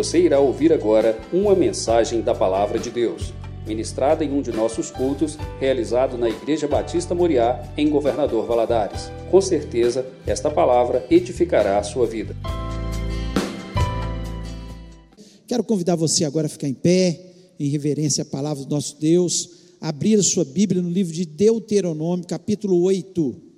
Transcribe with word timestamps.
Você 0.00 0.18
irá 0.18 0.40
ouvir 0.40 0.72
agora 0.72 1.20
uma 1.30 1.54
mensagem 1.54 2.22
da 2.22 2.34
Palavra 2.34 2.78
de 2.78 2.88
Deus, 2.88 3.34
ministrada 3.66 4.24
em 4.24 4.32
um 4.32 4.40
de 4.40 4.50
nossos 4.50 4.90
cultos, 4.90 5.36
realizado 5.60 6.16
na 6.16 6.26
Igreja 6.26 6.66
Batista 6.66 7.14
Moriá, 7.14 7.70
em 7.76 7.90
Governador 7.90 8.46
Valadares. 8.46 9.10
Com 9.30 9.42
certeza, 9.42 10.06
esta 10.26 10.50
palavra 10.50 11.04
edificará 11.10 11.78
a 11.78 11.82
sua 11.82 12.06
vida. 12.06 12.34
Quero 15.46 15.62
convidar 15.62 15.96
você 15.96 16.24
agora 16.24 16.46
a 16.46 16.50
ficar 16.50 16.68
em 16.68 16.72
pé, 16.72 17.20
em 17.60 17.68
reverência 17.68 18.22
à 18.22 18.24
palavra 18.24 18.64
do 18.64 18.74
nosso 18.74 18.98
Deus, 18.98 19.50
abrir 19.82 20.18
a 20.18 20.22
sua 20.22 20.46
Bíblia 20.46 20.80
no 20.80 20.88
livro 20.88 21.12
de 21.12 21.26
Deuteronômio, 21.26 22.26
capítulo 22.26 22.80
8. 22.84 23.49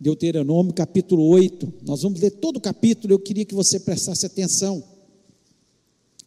Deuteronômio 0.00 0.72
capítulo 0.72 1.24
8. 1.26 1.72
Nós 1.84 2.02
vamos 2.02 2.20
ler 2.20 2.30
todo 2.30 2.58
o 2.58 2.60
capítulo, 2.60 3.12
eu 3.12 3.18
queria 3.18 3.44
que 3.44 3.54
você 3.54 3.80
prestasse 3.80 4.24
atenção. 4.24 4.82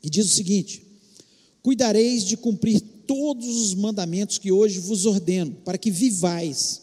Que 0.02 0.09
diz 0.09 0.25
o 0.25 0.35
seguinte: 0.35 0.84
Cuidareis 1.63 2.26
de 2.26 2.35
cumprir 2.35 2.81
todos 3.07 3.48
os 3.48 3.73
mandamentos 3.73 4.38
que 4.38 4.52
hoje 4.52 4.79
vos 4.79 5.05
ordeno, 5.05 5.55
para 5.63 5.77
que 5.77 5.89
vivais 5.89 6.81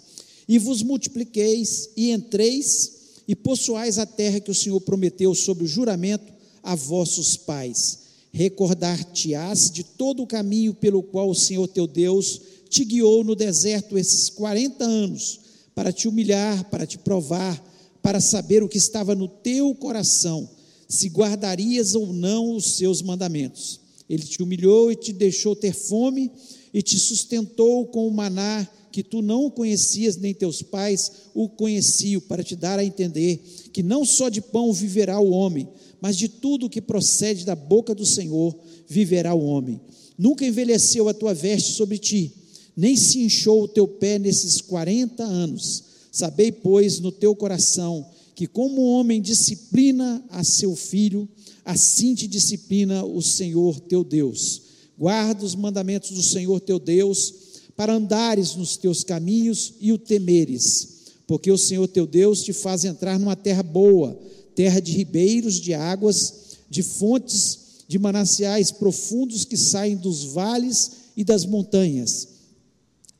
e 0.49 0.59
vos 0.59 0.83
multipliqueis 0.83 1.91
e 1.95 2.11
entreis 2.11 2.93
e 3.29 3.37
possuais 3.37 3.99
a 3.99 4.07
terra 4.07 4.41
que 4.41 4.51
o 4.51 4.55
Senhor 4.55 4.81
prometeu 4.81 5.35
sob 5.35 5.65
o 5.65 5.67
juramento 5.67 6.33
a 6.63 6.75
vossos 6.75 7.37
pais. 7.37 7.99
Recordar-te-ás 8.33 9.71
de 9.71 9.85
todo 9.85 10.23
o 10.23 10.27
caminho 10.27 10.73
pelo 10.73 11.03
qual 11.03 11.29
o 11.29 11.35
Senhor 11.35 11.69
teu 11.69 11.87
Deus 11.87 12.41
te 12.71 12.83
guiou 12.83 13.23
no 13.23 13.35
deserto 13.35 13.99
esses 13.99 14.31
40 14.31 14.85
anos 14.85 15.48
para 15.79 15.93
te 15.93 16.09
humilhar, 16.09 16.69
para 16.71 16.85
te 16.85 16.99
provar, 16.99 17.57
para 18.03 18.21
saber 18.21 18.65
o 18.65 18.69
que 18.69 18.79
estava 18.79 19.15
no 19.15 19.29
teu 19.29 19.73
coração, 19.77 20.51
se 20.89 21.07
guardarias 21.07 21.95
ou 21.95 22.13
não 22.13 22.57
os 22.57 22.73
seus 22.73 23.01
mandamentos. 23.01 23.79
Ele 24.11 24.25
te 24.25 24.43
humilhou 24.43 24.91
e 24.91 24.97
te 24.97 25.13
deixou 25.13 25.55
ter 25.55 25.73
fome 25.73 26.33
e 26.75 26.83
te 26.83 26.99
sustentou 26.99 27.87
com 27.87 28.09
o 28.09 28.11
maná 28.11 28.67
que 28.91 29.05
tu 29.05 29.23
não 29.23 29.49
conhecias, 29.49 30.17
nem 30.17 30.35
teus 30.35 30.63
pais 30.63 31.13
o 31.33 31.49
conheciam, 31.49 32.21
para 32.23 32.43
te 32.43 32.57
dar 32.57 32.81
a 32.81 32.85
entender 32.85 33.41
que 33.73 33.81
não 33.81 34.05
só 34.05 34.29
de 34.29 34.41
pão 34.41 34.73
viverá 34.73 35.21
o 35.21 35.31
homem, 35.31 35.69
mas 36.01 36.17
de 36.17 36.29
tudo 36.29 36.69
que 36.69 36.81
procede 36.81 37.45
da 37.45 37.55
boca 37.55 37.95
do 37.95 38.05
Senhor 38.05 38.53
viverá 38.89 39.33
o 39.33 39.45
homem. 39.45 39.81
Nunca 40.19 40.45
envelheceu 40.45 41.09
a 41.09 41.15
tua 41.15 41.33
veste 41.33 41.71
sobre 41.71 41.99
ti, 41.99 42.35
nem 42.79 42.95
se 42.95 43.19
inchou 43.19 43.65
o 43.65 43.69
teu 43.69 43.89
pé 43.89 44.21
nesses 44.21 44.61
quarenta 44.61 45.25
anos. 45.25 45.83
Sabei, 46.13 46.53
pois, 46.53 47.01
no 47.01 47.11
teu 47.11 47.35
coração, 47.35 48.07
que 48.37 48.47
como 48.47 48.81
o 48.81 48.93
homem 48.93 49.21
disciplina 49.21 50.25
a 50.31 50.45
seu 50.45 50.77
filho, 50.77 51.29
assim 51.65 52.15
te 52.15 52.29
disciplina 52.29 53.05
o 53.05 53.21
Senhor 53.21 53.81
teu 53.81 54.05
Deus. 54.05 54.63
Guarda 54.97 55.45
os 55.45 55.57
mandamentos 55.57 56.13
do 56.13 56.23
Senhor 56.23 56.61
teu 56.61 56.79
Deus, 56.79 57.35
para 57.77 57.95
andares 57.95 58.55
nos 58.55 58.77
teus 58.77 59.03
caminhos 59.03 59.75
e 59.81 59.93
o 59.93 59.99
temeres, 59.99 60.89
porque 61.27 61.51
o 61.51 61.59
Senhor 61.59 61.89
teu 61.89 62.07
Deus 62.07 62.45
te 62.45 62.53
faz 62.53 62.85
entrar 62.85 63.19
numa 63.19 63.35
terra 63.35 63.65
boa, 63.65 64.17
terra 64.55 64.79
de 64.79 64.93
ribeiros, 64.93 65.61
de 65.61 65.75
águas, 65.75 66.59
de 66.71 66.85
fontes, 66.85 67.59
de 67.89 67.99
mananciais 67.99 68.71
profundos 68.71 69.45
que 69.45 69.57
saem 69.57 69.97
dos 69.97 70.27
vales 70.27 70.93
e 71.17 71.25
das 71.25 71.45
montanhas 71.45 72.38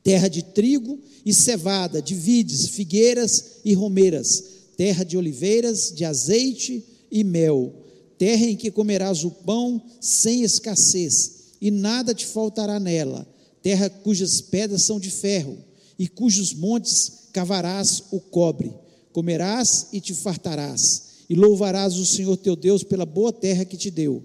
terra 0.09 0.29
de 0.29 0.43
trigo 0.43 0.99
e 1.23 1.35
cevada, 1.35 2.01
de 2.01 2.15
vides, 2.15 2.69
figueiras 2.69 3.61
e 3.63 3.75
romeiras, 3.75 4.43
terra 4.75 5.05
de 5.05 5.19
oliveiras, 5.19 5.93
de 5.95 6.03
azeite 6.03 6.83
e 7.13 7.23
mel, 7.23 7.75
terra 8.17 8.47
em 8.47 8.57
que 8.57 8.71
comerás 8.71 9.23
o 9.23 9.31
pão 9.31 9.83
sem 10.01 10.45
escassez, 10.45 11.33
e 11.61 11.71
nada 11.71 12.15
te 12.15 12.25
faltará 12.25 12.81
nela, 12.81 13.29
terra 13.63 13.91
cujas 13.91 14.41
pedras 14.41 14.81
são 14.81 14.99
de 14.99 15.11
ferro, 15.11 15.59
e 15.99 16.09
cujos 16.09 16.55
montes 16.55 17.29
cavarás 17.31 18.05
o 18.11 18.19
cobre, 18.19 18.73
comerás 19.13 19.89
e 19.93 20.01
te 20.01 20.15
fartarás, 20.15 21.03
e 21.29 21.35
louvarás 21.35 21.99
o 21.99 22.07
Senhor 22.07 22.39
teu 22.39 22.57
Deus 22.57 22.83
pela 22.83 23.05
boa 23.05 23.31
terra 23.31 23.67
que 23.67 23.77
te 23.77 23.91
deu. 23.91 24.23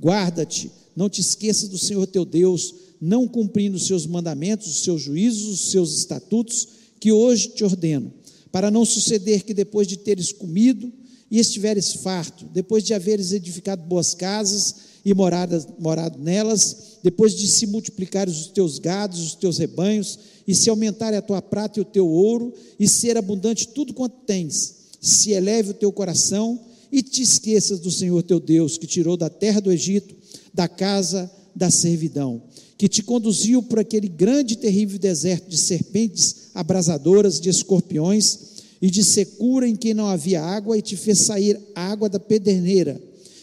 Guarda-te, 0.00 0.70
não 0.96 1.10
te 1.10 1.20
esqueças 1.20 1.68
do 1.68 1.76
Senhor 1.76 2.06
teu 2.06 2.24
Deus, 2.24 2.85
não 3.00 3.26
cumprindo 3.26 3.76
os 3.76 3.86
seus 3.86 4.06
mandamentos, 4.06 4.66
os 4.68 4.82
seus 4.82 5.02
juízos, 5.02 5.48
os 5.48 5.70
seus 5.70 5.96
estatutos, 5.98 6.68
que 6.98 7.12
hoje 7.12 7.48
te 7.48 7.64
ordeno, 7.64 8.12
para 8.50 8.70
não 8.70 8.84
suceder 8.84 9.42
que 9.42 9.52
depois 9.52 9.86
de 9.86 9.96
teres 9.96 10.32
comido 10.32 10.92
e 11.30 11.38
estiveres 11.38 11.92
farto, 11.92 12.44
depois 12.46 12.84
de 12.84 12.94
haveres 12.94 13.32
edificado 13.32 13.82
boas 13.82 14.14
casas 14.14 14.74
e 15.04 15.14
morado 15.14 16.18
nelas, 16.18 16.98
depois 17.02 17.34
de 17.34 17.46
se 17.46 17.66
multiplicarem 17.66 18.32
os 18.32 18.48
teus 18.48 18.78
gados, 18.78 19.20
os 19.20 19.34
teus 19.34 19.58
rebanhos, 19.58 20.18
e 20.46 20.54
se 20.54 20.70
aumentarem 20.70 21.18
a 21.18 21.22
tua 21.22 21.42
prata 21.42 21.78
e 21.78 21.82
o 21.82 21.84
teu 21.84 22.08
ouro, 22.08 22.54
e 22.78 22.88
ser 22.88 23.16
abundante 23.16 23.68
tudo 23.68 23.92
quanto 23.92 24.24
tens, 24.26 24.74
se 25.00 25.32
eleve 25.32 25.70
o 25.70 25.74
teu 25.74 25.92
coração 25.92 26.58
e 26.90 27.02
te 27.02 27.22
esqueças 27.22 27.78
do 27.80 27.90
Senhor 27.90 28.22
teu 28.22 28.40
Deus, 28.40 28.78
que 28.78 28.86
tirou 28.86 29.16
da 29.16 29.28
terra 29.28 29.60
do 29.60 29.72
Egito, 29.72 30.14
da 30.54 30.66
casa 30.66 31.30
da 31.54 31.70
servidão 31.70 32.42
que 32.78 32.88
te 32.88 33.02
conduziu 33.02 33.62
por 33.62 33.78
aquele 33.78 34.08
grande 34.08 34.54
e 34.54 34.56
terrível 34.56 34.98
deserto 34.98 35.48
de 35.48 35.56
serpentes 35.56 36.50
abrasadoras, 36.54 37.40
de 37.40 37.48
escorpiões 37.48 38.38
e 38.80 38.90
de 38.90 39.02
secura 39.02 39.66
em 39.66 39.74
que 39.74 39.94
não 39.94 40.06
havia 40.06 40.42
água, 40.42 40.76
e 40.76 40.82
te 40.82 40.96
fez 40.96 41.20
sair 41.20 41.58
água 41.74 42.08
da 42.08 42.20
pederneira, 42.20 43.00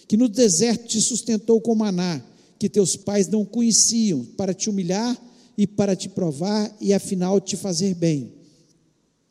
que 0.08 0.16
no 0.16 0.30
deserto 0.30 0.88
te 0.88 1.02
sustentou 1.02 1.60
com 1.60 1.74
maná, 1.74 2.24
que 2.60 2.70
teus 2.70 2.96
pais 2.96 3.28
não 3.28 3.44
conheciam, 3.44 4.24
para 4.38 4.54
te 4.54 4.70
humilhar 4.70 5.20
e 5.58 5.66
para 5.66 5.96
te 5.96 6.08
provar 6.10 6.76
e 6.80 6.94
afinal 6.94 7.42
te 7.42 7.58
fazer 7.58 7.96
bem. 7.96 8.32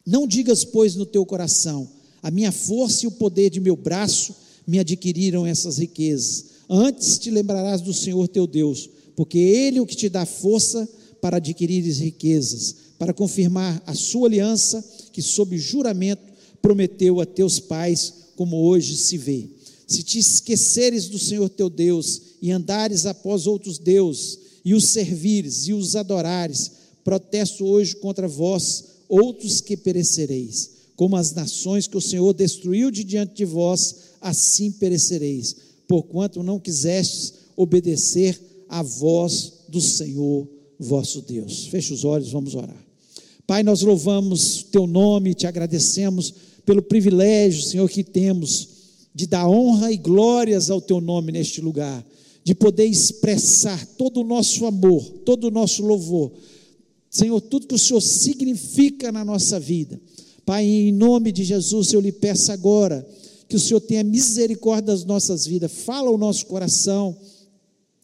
Não 0.05 0.27
digas, 0.27 0.65
pois, 0.65 0.97
no 0.97 1.07
teu 1.07 1.25
coração: 1.25 1.89
a 2.21 2.31
minha 2.31 2.51
força 2.51 3.05
e 3.05 3.09
o 3.09 3.13
poder 3.13 3.51
de 3.51 3.61
meu 3.61 3.77
braço 3.77 4.35
me 4.67 4.81
adquiriram 4.81 5.47
essas 5.47 5.79
riquezas. 5.79 6.47
Antes 6.69 7.19
te 7.19 7.31
lembrarás 7.31 7.81
do 7.81 7.95
Senhor 7.95 8.27
teu 8.27 8.47
Deus 8.47 8.91
porque 9.17 9.39
Ele 9.39 9.79
é 9.79 9.83
o 9.83 9.87
que 9.87 9.97
te 9.97 10.09
dá 10.09 10.25
força 10.25 10.89
para 11.21 11.37
adquirir 11.37 11.83
riquezas, 11.83 12.75
para 12.99 13.13
confirmar 13.13 13.83
a 13.87 13.95
sua 13.95 14.29
aliança 14.29 14.85
que, 15.13 15.23
sob 15.23 15.57
juramento, 15.59 16.23
prometeu 16.61 17.21
a 17.21 17.27
teus 17.27 17.59
pais, 17.59 18.15
como 18.37 18.65
hoje 18.65 18.97
se 18.97 19.19
vê. 19.19 19.49
Se 19.87 20.03
te 20.03 20.19
esqueceres 20.19 21.09
do 21.09 21.19
Senhor 21.19 21.49
teu 21.49 21.69
Deus 21.69 22.23
e 22.41 22.51
andares 22.51 23.05
após 23.05 23.47
outros 23.47 23.79
deuses, 23.79 24.39
e 24.65 24.75
os 24.75 24.87
servires 24.87 25.67
e 25.67 25.73
os 25.73 25.97
adorares, 25.97 26.71
protesto 27.05 27.65
hoje 27.65 27.97
contra 27.97 28.29
vós, 28.29 28.85
outros 29.09 29.61
que 29.61 29.77
perecereis. 29.77 30.71
Como 30.95 31.17
as 31.17 31.33
nações 31.33 31.87
que 31.87 31.97
o 31.97 32.01
Senhor 32.01 32.33
destruiu 32.33 32.91
de 32.91 33.03
diante 33.03 33.35
de 33.35 33.45
vós, 33.45 33.97
assim 34.21 34.71
perecereis, 34.71 35.57
porquanto 35.89 36.43
não 36.43 36.61
quisestes 36.61 37.35
obedecer 37.57 38.41
a 38.73 38.83
voz 38.83 39.53
do 39.69 39.83
Senhor 39.83 40.49
vosso 40.79 41.21
Deus. 41.21 41.67
Feche 41.67 41.93
os 41.93 42.07
olhos, 42.07 42.33
vamos 42.33 42.55
orar. 42.55 42.83
Pai, 43.47 43.63
nós 43.63 43.83
louvamos 43.83 44.63
teu 44.73 44.87
nome, 44.87 45.35
te 45.35 45.47
agradecemos 45.47 46.33
pelo 46.65 46.81
privilégio, 46.81 47.63
Senhor, 47.63 47.87
que 47.91 48.03
temos 48.03 48.69
de 49.15 49.27
dar 49.27 49.47
honra 49.47 49.93
e 49.93 49.99
glórias 49.99 50.71
ao 50.71 50.81
teu 50.81 51.03
nome 51.03 51.33
neste 51.33 51.61
lugar, 51.61 52.03
de 52.43 52.55
poder 52.55 52.87
expressar 52.87 53.85
todo 53.99 54.23
o 54.23 54.25
nosso 54.25 54.65
amor, 54.65 55.03
todo 55.27 55.49
o 55.49 55.51
nosso 55.51 55.85
louvor. 55.85 56.33
Senhor, 57.11 57.43
tudo 57.43 57.67
que 57.67 57.75
o 57.75 57.79
Senhor 57.79 58.01
significa 58.01 59.13
na 59.13 59.23
nossa 59.23 59.61
vida. 59.61 60.01
Pai, 60.47 60.65
em 60.65 60.93
nome 60.93 61.31
de 61.31 61.45
Jesus, 61.45 61.93
eu 61.93 62.01
lhe 62.01 62.11
peço 62.11 62.51
agora 62.51 63.07
que 63.51 63.57
o 63.57 63.61
Senhor 63.61 63.81
tenha 63.81 64.03
misericórdia 64.03 64.95
das 64.95 65.05
nossas 65.05 65.47
vidas, 65.47 65.71
fala 65.71 66.11
o 66.11 66.17
nosso 66.17 66.47
coração 66.47 67.15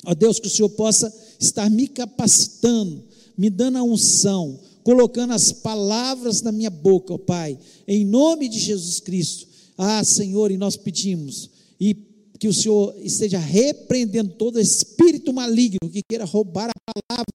Ó 0.08 0.14
Deus, 0.14 0.40
que 0.40 0.46
o 0.46 0.50
Senhor 0.50 0.70
possa 0.70 1.12
estar 1.38 1.68
me 1.68 1.86
capacitando, 1.86 3.04
me 3.36 3.50
dando 3.50 3.76
a 3.76 3.82
unção, 3.82 4.58
colocando 4.82 5.34
as 5.34 5.52
palavras 5.52 6.40
na 6.40 6.50
minha 6.50 6.70
boca, 6.70 7.12
ó 7.12 7.18
Pai, 7.18 7.58
em 7.86 8.06
nome 8.06 8.48
de 8.48 8.58
Jesus 8.58 9.00
Cristo. 9.00 9.46
Ah, 9.76 10.02
Senhor, 10.02 10.50
e 10.50 10.56
nós 10.56 10.78
pedimos, 10.78 11.50
e 11.78 11.94
que 12.38 12.48
o 12.48 12.54
Senhor 12.54 12.96
esteja 13.02 13.38
repreendendo 13.38 14.32
todo 14.32 14.58
espírito 14.58 15.30
maligno 15.30 15.90
que 15.92 16.00
queira 16.08 16.24
roubar 16.24 16.70
a 16.70 16.92
palavra 16.92 17.26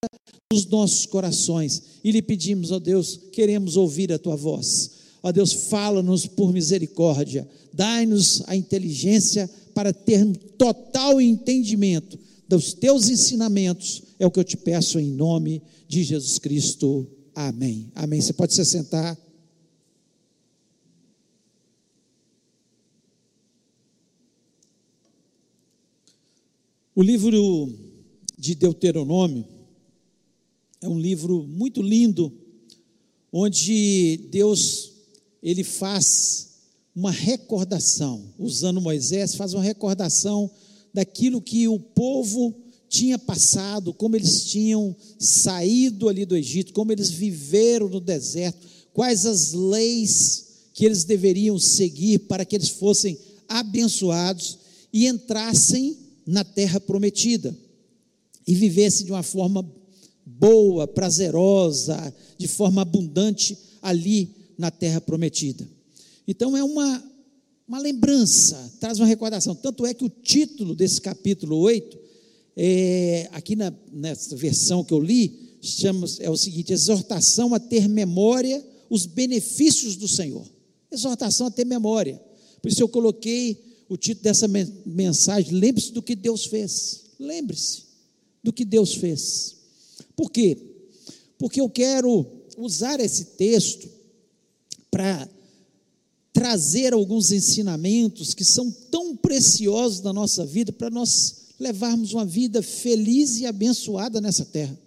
dos 0.52 0.66
nossos 0.66 1.06
corações. 1.06 1.84
E 2.04 2.10
lhe 2.10 2.24
pedimos, 2.24 2.72
ó 2.72 2.80
Deus, 2.80 3.20
queremos 3.32 3.78
ouvir 3.78 4.12
a 4.12 4.18
tua 4.18 4.36
voz. 4.36 4.90
Ó 5.22 5.32
Deus, 5.32 5.54
fala-nos 5.54 6.26
por 6.26 6.52
misericórdia, 6.52 7.48
dai-nos 7.72 8.42
a 8.48 8.56
inteligência 8.56 9.48
para 9.76 9.94
ter 9.94 10.26
total 10.58 11.22
entendimento 11.22 12.18
dos 12.48 12.74
teus 12.74 13.10
ensinamentos, 13.10 14.04
é 14.20 14.26
o 14.26 14.32
que 14.32 14.40
eu 14.40 14.44
te 14.44 14.58
peço 14.58 15.00
em 15.00 15.12
nome 15.12 15.62
de 15.88 16.04
Jesus 16.04 16.38
Cristo. 16.40 17.08
Amém. 17.34 17.92
Amém. 17.96 18.22
Você 18.22 18.34
pode 18.34 18.54
se 18.54 18.64
sentar. 18.66 19.18
O 26.96 27.02
livro 27.02 27.74
de 28.38 28.54
Deuteronômio 28.54 29.48
é 30.80 30.88
um 30.88 31.00
livro 31.00 31.44
muito 31.48 31.82
lindo, 31.82 32.32
onde 33.32 34.28
Deus 34.30 34.92
ele 35.42 35.64
faz 35.64 36.54
uma 36.96 37.10
recordação, 37.10 38.32
usando 38.38 38.80
Moisés, 38.80 39.34
faz 39.34 39.54
uma 39.54 39.64
recordação 39.64 40.52
daquilo 40.94 41.42
que 41.42 41.68
o 41.68 41.80
povo 41.80 42.54
tinha 42.88 43.18
passado, 43.18 43.94
como 43.94 44.16
eles 44.16 44.46
tinham 44.46 44.96
saído 45.18 46.08
ali 46.08 46.26
do 46.26 46.38
Egito, 46.38 46.74
como 46.74 46.92
eles 46.92 47.10
viveram 47.10 47.90
no 47.90 48.00
deserto, 48.00 48.68
quais 48.94 49.26
as 49.26 49.52
leis 49.54 50.46
que 50.74 50.86
eles 50.86 51.04
deveriam 51.04 51.58
seguir 51.58 52.20
para 52.20 52.46
que 52.46 52.56
eles 52.56 52.70
fossem 52.70 53.18
abençoados 53.48 54.60
e 54.92 55.08
entrassem 55.08 55.98
na 56.26 56.44
terra 56.44 56.80
prometida 56.80 57.58
e 58.46 58.54
vivessem 58.54 59.06
de 59.06 59.12
uma 59.12 59.24
forma 59.24 59.68
boa, 60.26 60.88
prazerosa, 60.88 62.14
de 62.38 62.48
forma 62.48 62.82
abundante 62.82 63.58
ali 63.82 64.30
na 64.58 64.72
terra 64.72 65.02
prometida. 65.02 65.68
Então 66.28 66.56
é 66.56 66.64
uma, 66.64 67.04
uma 67.68 67.80
lembrança, 67.80 68.74
traz 68.80 69.00
uma 69.00 69.08
recordação. 69.08 69.56
Tanto 69.56 69.86
é 69.86 69.94
que 69.94 70.04
o 70.04 70.10
título 70.10 70.76
desse 70.76 71.00
capítulo 71.02 71.58
8 71.58 71.98
é, 72.56 73.30
aqui 73.32 73.56
na, 73.56 73.74
nessa 73.92 74.36
versão 74.36 74.84
que 74.84 74.94
eu 74.94 75.00
li, 75.00 75.58
chama, 75.62 76.06
é 76.20 76.30
o 76.30 76.38
seguinte: 76.38 76.74
exortação 76.74 77.54
a 77.54 77.60
ter 77.60 77.88
memória 77.88 78.64
os 78.90 79.06
benefícios 79.06 79.96
do 79.96 80.08
Senhor. 80.08 80.46
Exortação 80.92 81.48
a 81.48 81.52
ter 81.52 81.66
memória. 81.66 82.22
Por 82.62 82.70
isso 82.70 82.82
eu 82.82 82.88
coloquei 82.88 83.60
o 83.90 83.98
título 83.98 84.24
dessa 84.24 84.48
mensagem: 84.86 85.54
lembre-se 85.54 85.92
do 85.92 86.02
que 86.02 86.16
Deus 86.16 86.46
fez. 86.46 87.06
Lembre-se 87.20 87.84
do 88.44 88.52
que 88.52 88.66
Deus 88.66 88.94
fez. 88.94 89.56
Por 90.16 90.30
quê? 90.30 90.58
Porque 91.38 91.60
eu 91.60 91.70
quero 91.70 92.26
usar 92.58 93.00
esse 93.00 93.26
texto 93.38 93.90
para 94.92 95.28
trazer 96.44 96.92
alguns 96.92 97.32
ensinamentos 97.32 98.34
que 98.34 98.44
são 98.44 98.70
tão 98.70 99.16
preciosos 99.16 100.02
na 100.02 100.12
nossa 100.12 100.46
vida 100.46 100.74
para 100.74 100.90
nós 100.90 101.36
levarmos 101.58 102.12
uma 102.12 102.26
vida 102.26 102.62
feliz 102.62 103.40
e 103.40 103.46
abençoada 103.46 104.20
nessa 104.20 104.44
terra. 104.44 104.78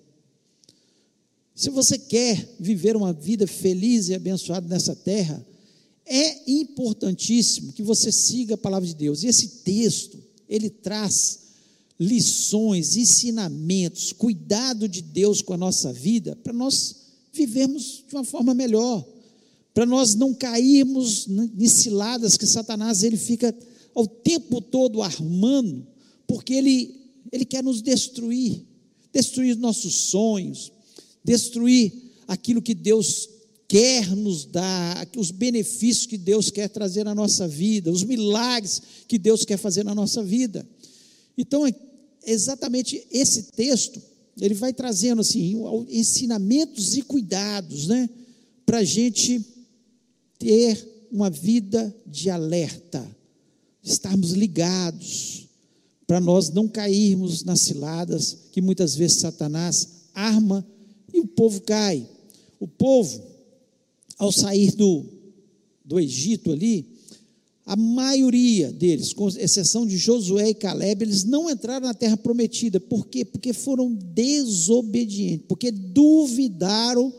Se 1.55 1.71
você 1.71 1.97
quer 1.97 2.47
viver 2.61 2.95
uma 2.95 3.11
vida 3.11 3.47
feliz 3.47 4.11
e 4.11 4.15
abençoada 4.15 4.69
nessa 4.69 4.95
terra, 4.95 5.43
é 6.05 6.43
importantíssimo 6.47 7.73
que 7.73 7.83
você 7.83 8.13
siga 8.13 8.57
a 8.57 8.59
palavra 8.59 8.87
de 8.87 8.95
Deus. 8.95 9.23
E 9.23 9.27
esse 9.27 9.49
texto, 9.65 10.23
ele 10.47 10.69
traz 10.69 11.39
lições, 11.99 12.99
ensinamentos, 12.99 14.13
cuidado 14.13 14.87
de 14.87 15.01
Deus 15.01 15.41
com 15.41 15.55
a 15.55 15.57
nossa 15.57 15.91
vida, 15.91 16.37
para 16.37 16.53
nós 16.53 16.97
vivermos 17.33 18.05
de 18.07 18.15
uma 18.15 18.25
forma 18.25 18.53
melhor, 18.53 19.16
para 19.77 19.85
nós 19.85 20.15
não 20.15 20.33
cairmos 20.33 21.29
em 21.29 21.69
ciladas 21.69 22.39
que 22.39 22.47
Satanás 22.47 23.03
ele 23.03 23.19
fica 23.19 23.55
ao 23.95 24.07
tempo 24.07 24.59
todo 24.59 25.03
armando 25.03 25.87
porque 26.27 26.55
ele, 26.55 26.99
ele 27.31 27.45
quer 27.45 27.63
nos 27.63 27.83
destruir, 27.83 28.63
destruir 29.13 29.55
nossos 29.59 29.95
sonhos, 29.95 30.73
destruir 31.23 31.93
aquilo 32.27 32.63
que 32.63 32.73
Deus 32.73 33.29
quer 33.69 34.17
nos 34.17 34.47
dar, 34.47 35.07
os 35.15 35.31
benefícios 35.31 36.07
que 36.07 36.17
Deus 36.17 36.51
quer 36.51 36.71
trazer 36.71 37.05
na 37.05 37.15
nossa 37.15 37.47
vida, 37.47 37.93
os 37.93 38.03
milagres 38.03 38.81
que 39.07 39.19
Deus 39.19 39.45
quer 39.45 39.59
fazer 39.59 39.85
na 39.85 39.95
nossa 39.95 40.23
vida. 40.23 40.67
Então, 41.37 41.67
é 41.67 41.75
exatamente 42.25 43.07
esse 43.11 43.53
texto, 43.53 44.01
ele 44.41 44.55
vai 44.55 44.73
trazendo 44.73 45.21
assim, 45.21 45.55
ensinamentos 45.91 46.97
e 46.97 47.03
cuidados, 47.03 47.89
né, 47.89 48.09
para 48.65 48.79
a 48.79 48.85
gente 48.85 49.55
ter 50.39 51.07
uma 51.11 51.31
vida 51.31 51.95
de 52.07 52.31
alerta, 52.31 53.07
estarmos 53.83 54.33
ligados, 54.33 55.49
para 56.07 56.21
nós 56.21 56.51
não 56.51 56.69
cairmos 56.69 57.43
nas 57.43 57.61
ciladas 57.61 58.37
que 58.53 58.61
muitas 58.61 58.95
vezes 58.95 59.19
Satanás 59.19 59.89
arma 60.15 60.65
e 61.13 61.21
o 61.21 61.27
povo 61.27 61.61
cai. 61.63 62.09
O 62.61 62.69
povo, 62.69 63.23
ao 64.17 64.31
sair 64.31 64.73
do, 64.73 65.05
do 65.85 65.99
Egito 65.99 66.53
ali, 66.53 66.97
a 67.67 67.75
maioria 67.75 68.73
deles, 68.73 69.13
com 69.13 69.27
exceção 69.29 69.85
de 69.85 69.97
Josué 69.97 70.51
e 70.51 70.55
Caleb, 70.55 71.03
eles 71.03 71.25
não 71.25 71.51
entraram 71.51 71.89
na 71.89 71.95
terra 71.95 72.17
prometida. 72.17 72.79
Por 72.79 73.09
quê? 73.09 73.25
Porque 73.25 73.53
foram 73.53 73.93
desobedientes, 73.93 75.47
porque 75.49 75.73
duvidaram 75.73 77.13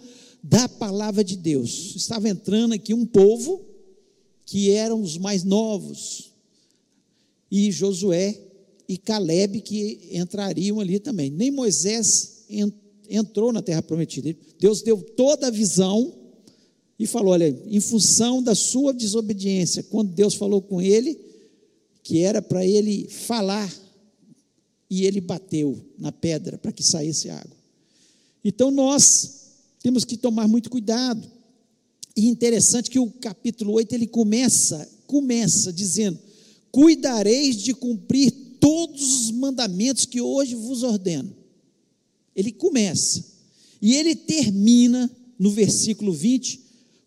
da 0.49 0.69
palavra 0.69 1.23
de 1.23 1.35
Deus. 1.35 1.93
Estava 1.95 2.29
entrando 2.29 2.73
aqui 2.73 2.93
um 2.93 3.05
povo 3.05 3.65
que 4.45 4.71
eram 4.71 5.01
os 5.01 5.17
mais 5.17 5.43
novos. 5.43 6.31
E 7.51 7.69
Josué 7.69 8.39
e 8.87 8.97
Caleb 8.97 9.59
que 9.61 10.09
entrariam 10.11 10.79
ali 10.79 10.99
também. 10.99 11.29
Nem 11.29 11.51
Moisés 11.51 12.45
entrou 13.09 13.51
na 13.51 13.61
terra 13.61 13.81
prometida. 13.81 14.33
Deus 14.57 14.81
deu 14.81 15.01
toda 15.01 15.47
a 15.47 15.51
visão 15.51 16.13
e 16.97 17.05
falou: 17.05 17.33
olha, 17.33 17.47
em 17.65 17.79
função 17.81 18.41
da 18.41 18.55
sua 18.55 18.93
desobediência, 18.93 19.83
quando 19.83 20.13
Deus 20.13 20.33
falou 20.33 20.61
com 20.61 20.81
ele, 20.81 21.19
que 22.03 22.19
era 22.19 22.41
para 22.41 22.65
ele 22.65 23.09
falar, 23.09 23.73
e 24.89 25.05
ele 25.05 25.19
bateu 25.19 25.77
na 25.97 26.13
pedra 26.13 26.57
para 26.57 26.71
que 26.71 26.83
saísse 26.83 27.29
água. 27.29 27.57
Então 28.45 28.71
nós 28.71 29.46
temos 29.81 30.03
que 30.03 30.17
tomar 30.17 30.47
muito 30.47 30.69
cuidado. 30.69 31.27
E 32.15 32.27
interessante 32.27 32.89
que 32.89 32.99
o 32.99 33.11
capítulo 33.11 33.73
8 33.73 33.93
ele 33.93 34.07
começa, 34.07 34.89
começa 35.05 35.71
dizendo: 35.71 36.19
"Cuidareis 36.71 37.57
de 37.57 37.73
cumprir 37.73 38.47
todos 38.59 39.21
os 39.21 39.31
mandamentos 39.31 40.05
que 40.05 40.21
hoje 40.21 40.55
vos 40.55 40.83
ordeno. 40.83 41.33
Ele 42.35 42.51
começa 42.51 43.23
e 43.81 43.95
ele 43.95 44.15
termina 44.15 45.09
no 45.39 45.51
versículo 45.51 46.11
20: 46.11 46.59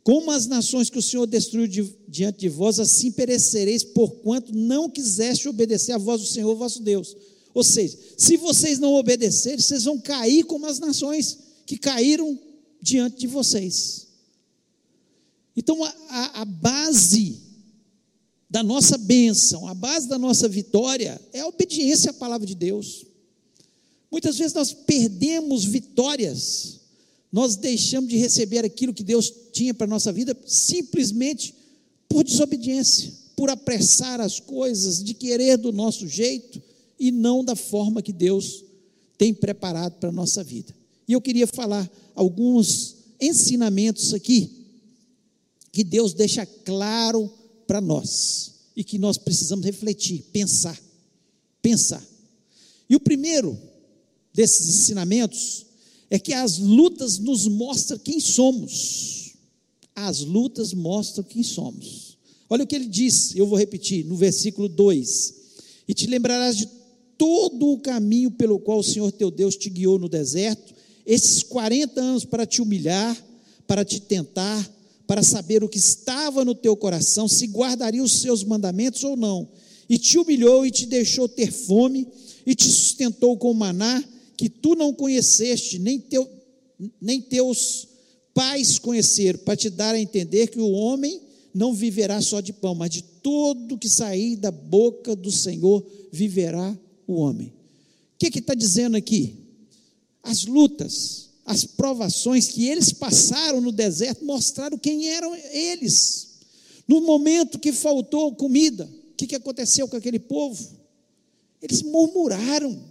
Como 0.02 0.30
as 0.30 0.46
nações 0.46 0.88
que 0.88 0.98
o 0.98 1.02
Senhor 1.02 1.26
destruiu 1.26 1.66
de, 1.66 1.94
diante 2.08 2.40
de 2.40 2.48
vós, 2.48 2.80
assim 2.80 3.12
perecereis, 3.12 3.84
porquanto 3.84 4.54
não 4.54 4.88
quiseste 4.88 5.48
obedecer 5.48 5.92
a 5.92 5.98
voz 5.98 6.20
do 6.22 6.26
Senhor 6.26 6.54
vosso 6.56 6.82
Deus. 6.82 7.16
Ou 7.52 7.64
seja, 7.64 7.98
se 8.16 8.36
vocês 8.36 8.78
não 8.78 8.94
obedecerem, 8.94 9.60
vocês 9.60 9.84
vão 9.84 9.98
cair 9.98 10.44
como 10.44 10.66
as 10.66 10.78
nações 10.78 11.38
que 11.66 11.76
caíram 11.76 12.38
diante 12.80 13.18
de 13.18 13.26
vocês. 13.26 14.08
Então, 15.56 15.82
a, 15.84 15.94
a, 16.08 16.40
a 16.42 16.44
base 16.44 17.40
da 18.48 18.62
nossa 18.62 18.98
bênção, 18.98 19.68
a 19.68 19.74
base 19.74 20.08
da 20.08 20.18
nossa 20.18 20.48
vitória 20.48 21.20
é 21.32 21.40
a 21.40 21.46
obediência 21.46 22.10
à 22.10 22.14
palavra 22.14 22.46
de 22.46 22.54
Deus. 22.54 23.06
Muitas 24.10 24.38
vezes 24.38 24.54
nós 24.54 24.72
perdemos 24.72 25.64
vitórias, 25.64 26.80
nós 27.30 27.54
deixamos 27.54 28.10
de 28.10 28.16
receber 28.16 28.64
aquilo 28.64 28.92
que 28.92 29.04
Deus 29.04 29.32
tinha 29.52 29.72
para 29.72 29.86
a 29.86 29.90
nossa 29.90 30.12
vida 30.12 30.36
simplesmente 30.46 31.54
por 32.08 32.24
desobediência, 32.24 33.12
por 33.36 33.48
apressar 33.50 34.20
as 34.20 34.40
coisas, 34.40 35.02
de 35.02 35.14
querer 35.14 35.56
do 35.56 35.70
nosso 35.70 36.08
jeito 36.08 36.60
e 36.98 37.12
não 37.12 37.44
da 37.44 37.54
forma 37.54 38.02
que 38.02 38.12
Deus 38.12 38.64
tem 39.16 39.32
preparado 39.32 39.94
para 40.00 40.08
a 40.08 40.12
nossa 40.12 40.42
vida. 40.42 40.74
E 41.10 41.12
eu 41.12 41.20
queria 41.20 41.44
falar 41.48 41.90
alguns 42.14 42.94
ensinamentos 43.20 44.14
aqui 44.14 44.48
que 45.72 45.82
Deus 45.82 46.14
deixa 46.14 46.46
claro 46.46 47.28
para 47.66 47.80
nós 47.80 48.52
e 48.76 48.84
que 48.84 48.96
nós 48.96 49.18
precisamos 49.18 49.66
refletir, 49.66 50.22
pensar, 50.32 50.80
pensar. 51.60 52.00
E 52.88 52.94
o 52.94 53.00
primeiro 53.00 53.58
desses 54.32 54.68
ensinamentos 54.68 55.66
é 56.08 56.16
que 56.16 56.32
as 56.32 56.58
lutas 56.58 57.18
nos 57.18 57.48
mostram 57.48 57.98
quem 57.98 58.20
somos. 58.20 59.32
As 59.96 60.20
lutas 60.20 60.72
mostram 60.72 61.24
quem 61.24 61.42
somos. 61.42 62.18
Olha 62.48 62.62
o 62.62 62.66
que 62.68 62.76
ele 62.76 62.86
diz, 62.86 63.34
eu 63.34 63.48
vou 63.48 63.58
repetir, 63.58 64.04
no 64.04 64.14
versículo 64.14 64.68
2: 64.68 65.34
E 65.88 65.92
te 65.92 66.06
lembrarás 66.06 66.56
de 66.56 66.68
todo 67.18 67.72
o 67.72 67.80
caminho 67.80 68.30
pelo 68.30 68.60
qual 68.60 68.78
o 68.78 68.84
Senhor 68.84 69.10
teu 69.10 69.28
Deus 69.28 69.56
te 69.56 69.68
guiou 69.68 69.98
no 69.98 70.08
deserto, 70.08 70.78
esses 71.10 71.42
40 71.42 72.00
anos 72.00 72.24
para 72.24 72.46
te 72.46 72.62
humilhar, 72.62 73.16
para 73.66 73.84
te 73.84 74.00
tentar, 74.00 74.70
para 75.08 75.24
saber 75.24 75.64
o 75.64 75.68
que 75.68 75.76
estava 75.78 76.44
no 76.44 76.54
teu 76.54 76.76
coração, 76.76 77.26
se 77.26 77.48
guardaria 77.48 78.00
os 78.00 78.20
seus 78.20 78.44
mandamentos 78.44 79.02
ou 79.02 79.16
não. 79.16 79.48
E 79.88 79.98
te 79.98 80.16
humilhou 80.16 80.64
e 80.64 80.70
te 80.70 80.86
deixou 80.86 81.28
ter 81.28 81.50
fome, 81.50 82.06
e 82.46 82.54
te 82.54 82.70
sustentou 82.70 83.36
com 83.36 83.52
maná 83.52 84.02
que 84.36 84.48
tu 84.48 84.76
não 84.76 84.94
conheceste, 84.94 85.80
nem, 85.80 85.98
teu, 85.98 86.30
nem 87.00 87.20
teus 87.20 87.88
pais 88.32 88.78
conheceram, 88.78 89.40
para 89.40 89.56
te 89.56 89.68
dar 89.68 89.96
a 89.96 90.00
entender 90.00 90.46
que 90.46 90.60
o 90.60 90.70
homem 90.70 91.20
não 91.52 91.74
viverá 91.74 92.20
só 92.20 92.40
de 92.40 92.52
pão, 92.52 92.76
mas 92.76 92.90
de 92.90 93.02
tudo 93.02 93.76
que 93.76 93.88
sair 93.88 94.36
da 94.36 94.52
boca 94.52 95.16
do 95.16 95.32
Senhor 95.32 95.84
viverá 96.12 96.78
o 97.04 97.14
homem. 97.14 97.52
que 98.16 98.38
está 98.38 98.54
dizendo 98.54 98.96
aqui? 98.96 99.39
As 100.22 100.44
lutas, 100.44 101.30
as 101.44 101.64
provações 101.64 102.48
que 102.48 102.66
eles 102.66 102.92
passaram 102.92 103.60
no 103.60 103.72
deserto 103.72 104.24
mostraram 104.24 104.78
quem 104.78 105.08
eram 105.08 105.34
eles. 105.34 106.28
No 106.86 107.00
momento 107.00 107.58
que 107.58 107.72
faltou 107.72 108.34
comida, 108.34 108.88
o 109.12 109.14
que, 109.16 109.26
que 109.26 109.36
aconteceu 109.36 109.88
com 109.88 109.96
aquele 109.96 110.18
povo? 110.18 110.78
Eles 111.62 111.82
murmuraram, 111.82 112.82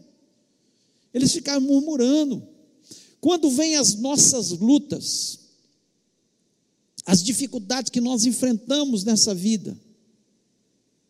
eles 1.13 1.31
ficaram 1.31 1.62
murmurando. 1.62 2.41
Quando 3.19 3.50
vêm 3.50 3.75
as 3.75 3.95
nossas 3.95 4.51
lutas, 4.51 5.39
as 7.05 7.24
dificuldades 7.24 7.89
que 7.89 8.00
nós 8.00 8.25
enfrentamos 8.25 9.03
nessa 9.03 9.33
vida, 9.33 9.77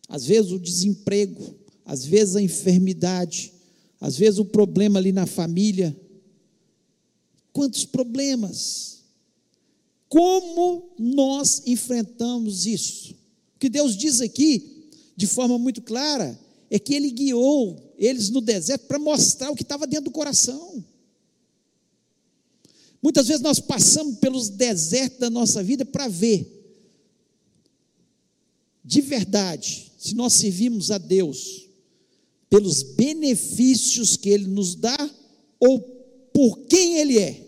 às 0.08 0.24
vezes 0.24 0.50
o 0.50 0.58
desemprego, 0.58 1.54
às 1.84 2.04
vezes 2.04 2.36
a 2.36 2.42
enfermidade, 2.42 3.52
às 4.00 4.16
vezes 4.16 4.38
o 4.38 4.44
problema 4.44 4.98
ali 4.98 5.12
na 5.12 5.26
família. 5.26 5.96
Quantos 7.52 7.84
problemas! 7.84 9.00
Como 10.08 10.90
nós 10.98 11.62
enfrentamos 11.66 12.66
isso? 12.66 13.12
O 13.54 13.58
que 13.60 13.68
Deus 13.68 13.96
diz 13.96 14.20
aqui, 14.20 14.88
de 15.16 15.26
forma 15.26 15.58
muito 15.58 15.80
clara, 15.82 16.38
é 16.68 16.78
que 16.78 16.94
Ele 16.94 17.10
guiou 17.10 17.94
eles 17.96 18.30
no 18.30 18.40
deserto 18.40 18.86
para 18.86 18.98
mostrar 18.98 19.50
o 19.50 19.54
que 19.54 19.62
estava 19.62 19.86
dentro 19.86 20.06
do 20.06 20.10
coração. 20.10 20.84
Muitas 23.02 23.28
vezes 23.28 23.42
nós 23.42 23.60
passamos 23.60 24.18
pelos 24.18 24.48
desertos 24.48 25.20
da 25.20 25.30
nossa 25.30 25.62
vida 25.62 25.84
para 25.84 26.08
ver, 26.08 26.56
de 28.84 29.00
verdade, 29.00 29.92
se 29.98 30.14
nós 30.14 30.32
servimos 30.32 30.90
a 30.90 30.98
Deus 30.98 31.68
pelos 32.48 32.82
benefícios 32.82 34.16
que 34.16 34.30
Ele 34.30 34.48
nos 34.48 34.74
dá 34.74 35.10
ou 35.60 35.99
por 36.40 36.60
quem 36.60 36.96
Ele 36.96 37.18
é. 37.18 37.46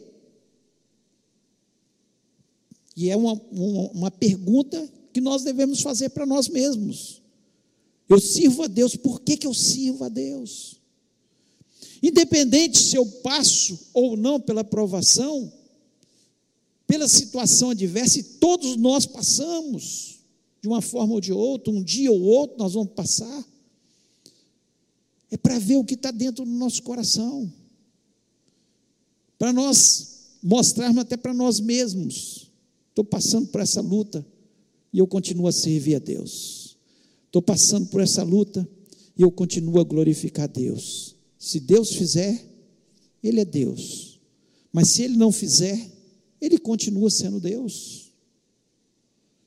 E 2.95 3.09
é 3.09 3.17
uma, 3.17 3.33
uma, 3.51 3.91
uma 3.91 4.11
pergunta 4.11 4.87
que 5.15 5.19
nós 5.19 5.43
devemos 5.43 5.81
fazer 5.81 6.11
para 6.11 6.27
nós 6.27 6.47
mesmos. 6.47 7.23
Eu 8.07 8.21
sirvo 8.21 8.65
a 8.65 8.67
Deus, 8.67 8.95
por 8.95 9.23
que, 9.23 9.39
que 9.39 9.47
eu 9.47 9.55
sirvo 9.55 10.05
a 10.05 10.11
Deus? 10.11 10.79
Independente 12.03 12.83
se 12.83 12.95
eu 12.95 13.07
passo 13.07 13.79
ou 13.95 14.15
não 14.15 14.39
pela 14.39 14.63
provação, 14.63 15.51
pela 16.87 17.09
situação 17.09 17.71
adversa, 17.71 18.19
e 18.19 18.23
todos 18.23 18.77
nós 18.77 19.07
passamos, 19.07 20.19
de 20.61 20.69
uma 20.69 20.83
forma 20.83 21.15
ou 21.15 21.21
de 21.23 21.33
outra, 21.33 21.73
um 21.73 21.83
dia 21.83 22.13
ou 22.13 22.21
outro 22.21 22.59
nós 22.59 22.75
vamos 22.75 22.93
passar, 22.93 23.43
é 25.31 25.39
para 25.39 25.59
ver 25.59 25.77
o 25.77 25.85
que 25.85 25.95
está 25.95 26.11
dentro 26.11 26.45
do 26.45 26.51
nosso 26.51 26.83
coração, 26.83 27.51
para 29.43 29.53
nós 29.53 30.37
mostrarmos 30.41 30.99
até 30.99 31.17
para 31.17 31.35
nós 31.35 31.59
mesmos: 31.59 32.49
estou 32.91 33.05
passando 33.05 33.49
por 33.49 33.61
essa 33.61 33.81
luta 33.81 34.25
e 34.93 35.01
eu 35.01 35.07
continuo 35.09 35.49
a 35.49 35.53
servir 35.53 35.97
a 35.97 35.99
Deus, 35.99 36.79
estou 37.27 37.43
passando 37.43 37.89
por 37.89 38.01
essa 38.01 38.23
luta 38.23 38.69
e 39.19 39.23
eu 39.23 39.33
continuo 39.33 39.81
a 39.81 39.83
glorificar 39.83 40.45
a 40.45 40.47
Deus. 40.47 41.17
Se 41.37 41.59
Deus 41.59 41.93
fizer, 41.93 42.41
Ele 43.21 43.41
é 43.41 43.45
Deus. 43.45 44.21
Mas 44.73 44.91
se 44.91 45.03
Ele 45.03 45.17
não 45.17 45.33
fizer, 45.33 45.91
Ele 46.41 46.57
continua 46.57 47.11
sendo 47.11 47.41
Deus. 47.41 48.13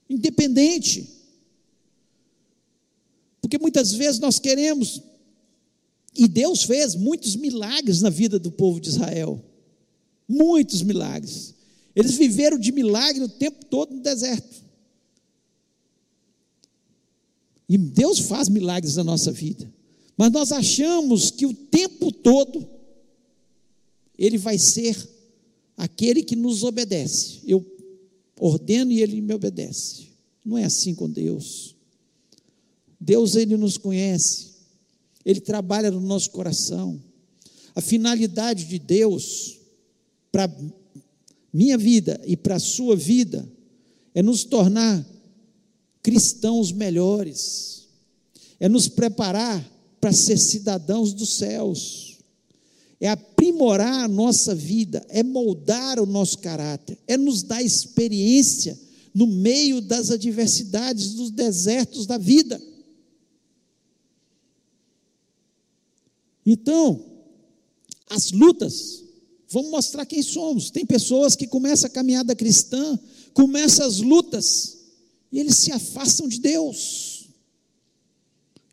Independente. 0.09 1.09
Porque 3.39 3.57
muitas 3.57 3.93
vezes 3.93 4.19
nós 4.19 4.39
queremos, 4.39 5.01
e 6.13 6.27
Deus 6.27 6.63
fez 6.63 6.95
muitos 6.95 7.37
milagres 7.37 8.01
na 8.01 8.09
vida 8.09 8.37
do 8.37 8.51
povo 8.51 8.81
de 8.81 8.89
Israel. 8.89 9.41
Muitos 10.27 10.81
milagres. 10.81 11.53
Eles 11.95 12.15
viveram 12.15 12.57
de 12.57 12.71
milagre 12.71 13.23
o 13.23 13.29
tempo 13.29 13.65
todo 13.65 13.93
no 13.93 14.01
deserto. 14.01 14.63
E 17.67 17.77
Deus 17.77 18.19
faz 18.19 18.49
milagres 18.49 18.95
na 18.95 19.03
nossa 19.03 19.31
vida. 19.31 19.71
Mas 20.17 20.31
nós 20.31 20.51
achamos 20.51 21.31
que 21.31 21.45
o 21.45 21.53
tempo 21.53 22.11
todo 22.11 22.67
ele 24.17 24.37
vai 24.37 24.57
ser 24.57 24.95
aquele 25.75 26.23
que 26.23 26.35
nos 26.35 26.63
obedece. 26.63 27.41
Eu 27.45 27.65
ordeno 28.39 28.91
e 28.91 29.01
ele 29.01 29.19
me 29.21 29.33
obedece. 29.33 30.07
Não 30.43 30.57
é 30.57 30.63
assim 30.63 30.93
com 30.93 31.09
Deus. 31.09 31.75
Deus 32.99 33.35
ele 33.35 33.57
nos 33.57 33.77
conhece. 33.77 34.53
Ele 35.25 35.41
trabalha 35.41 35.89
no 35.91 35.99
nosso 35.99 36.29
coração. 36.31 37.01
A 37.73 37.81
finalidade 37.81 38.65
de 38.65 38.79
Deus 38.79 39.59
para 40.35 40.53
minha 41.53 41.77
vida 41.77 42.19
e 42.25 42.35
para 42.35 42.57
a 42.57 42.59
sua 42.59 42.93
vida 42.93 43.49
é 44.13 44.21
nos 44.21 44.43
tornar 44.43 45.07
cristãos 46.03 46.73
melhores. 46.73 47.87
É 48.59 48.67
nos 48.67 48.89
preparar 48.89 49.65
para 50.01 50.11
ser 50.11 50.37
cidadãos 50.37 51.13
dos 51.13 51.37
céus, 51.37 52.17
é 52.99 53.07
aprimorar 53.07 54.03
a 54.03 54.07
nossa 54.09 54.53
vida, 54.53 55.05
é 55.07 55.23
moldar 55.23 56.01
o 56.01 56.05
nosso 56.05 56.39
caráter, 56.39 56.97
é 57.07 57.15
nos 57.15 57.41
dar 57.41 57.63
experiência 57.63 58.77
no 59.13 59.27
meio 59.27 59.79
das 59.79 60.11
adversidades, 60.11 61.13
dos 61.13 61.31
desertos 61.31 62.05
da 62.05 62.17
vida. 62.17 62.61
Então, 66.45 67.05
as 68.09 68.33
lutas 68.33 69.04
vão 69.55 69.71
mostrar 69.71 70.05
quem 70.05 70.21
somos. 70.21 70.69
Tem 70.69 70.85
pessoas 70.85 71.33
que 71.33 71.47
começam 71.47 71.87
a 71.87 71.89
caminhada 71.89 72.35
cristã, 72.35 72.99
começam 73.33 73.87
as 73.87 73.99
lutas, 73.99 74.79
e 75.31 75.39
eles 75.39 75.55
se 75.55 75.71
afastam 75.71 76.27
de 76.27 76.41
Deus. 76.41 77.29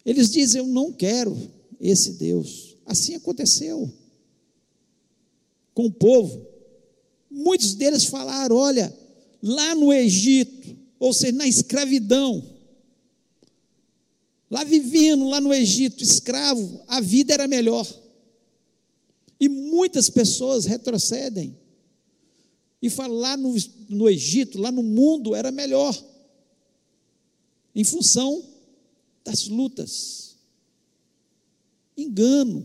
Eles 0.04 0.28
dizem: 0.28 0.60
Eu 0.60 0.66
não 0.66 0.92
quero 0.92 1.38
esse 1.80 2.14
Deus. 2.14 2.76
Assim 2.84 3.14
aconteceu 3.14 3.92
com 5.72 5.86
o 5.86 5.92
povo. 5.92 6.44
Muitos 7.30 7.74
deles 7.74 8.06
falaram: 8.06 8.56
Olha, 8.56 8.92
lá 9.40 9.76
no 9.76 9.92
Egito, 9.92 10.76
ou 10.98 11.12
seja, 11.12 11.32
na 11.32 11.46
escravidão, 11.46 12.44
lá 14.50 14.64
vivendo, 14.64 15.28
lá 15.28 15.40
no 15.40 15.54
Egito, 15.54 16.02
escravo, 16.02 16.82
a 16.88 17.00
vida 17.00 17.34
era 17.34 17.46
melhor. 17.46 18.01
E 19.42 19.48
muitas 19.48 20.08
pessoas 20.08 20.66
retrocedem 20.66 21.58
e 22.80 22.88
falam: 22.88 23.16
lá 23.16 23.36
no, 23.36 23.52
no 23.88 24.08
Egito, 24.08 24.56
lá 24.56 24.70
no 24.70 24.84
mundo 24.84 25.34
era 25.34 25.50
melhor, 25.50 26.00
em 27.74 27.82
função 27.82 28.40
das 29.24 29.48
lutas. 29.48 30.36
Engano, 31.96 32.64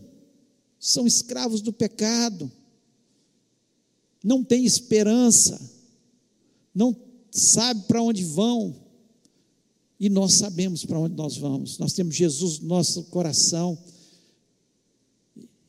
são 0.80 1.08
escravos 1.08 1.62
do 1.62 1.74
pecado, 1.74 2.52
não 4.24 4.44
têm 4.44 4.64
esperança, 4.64 5.60
não 6.76 6.96
sabe 7.32 7.88
para 7.88 8.04
onde 8.04 8.24
vão, 8.24 8.76
e 10.00 10.10
nós 10.10 10.36
sabemos 10.36 10.86
para 10.86 11.00
onde 11.00 11.16
nós 11.16 11.38
vamos. 11.38 11.80
Nós 11.80 11.94
temos 11.94 12.16
Jesus 12.16 12.60
no 12.60 12.68
nosso 12.68 13.06
coração. 13.06 13.76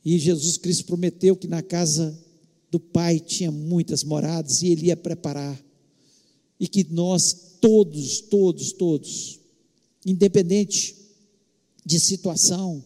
E 0.03 0.17
Jesus 0.17 0.57
Cristo 0.57 0.85
prometeu 0.85 1.35
que 1.35 1.47
na 1.47 1.61
casa 1.61 2.17
do 2.71 2.79
Pai 2.79 3.19
tinha 3.19 3.51
muitas 3.51 4.03
moradas 4.03 4.61
e 4.61 4.67
Ele 4.67 4.87
ia 4.87 4.97
preparar. 4.97 5.59
E 6.59 6.67
que 6.67 6.85
nós, 6.91 7.57
todos, 7.61 8.21
todos, 8.21 8.71
todos, 8.71 9.39
independente 10.05 10.95
de 11.85 11.99
situação, 11.99 12.83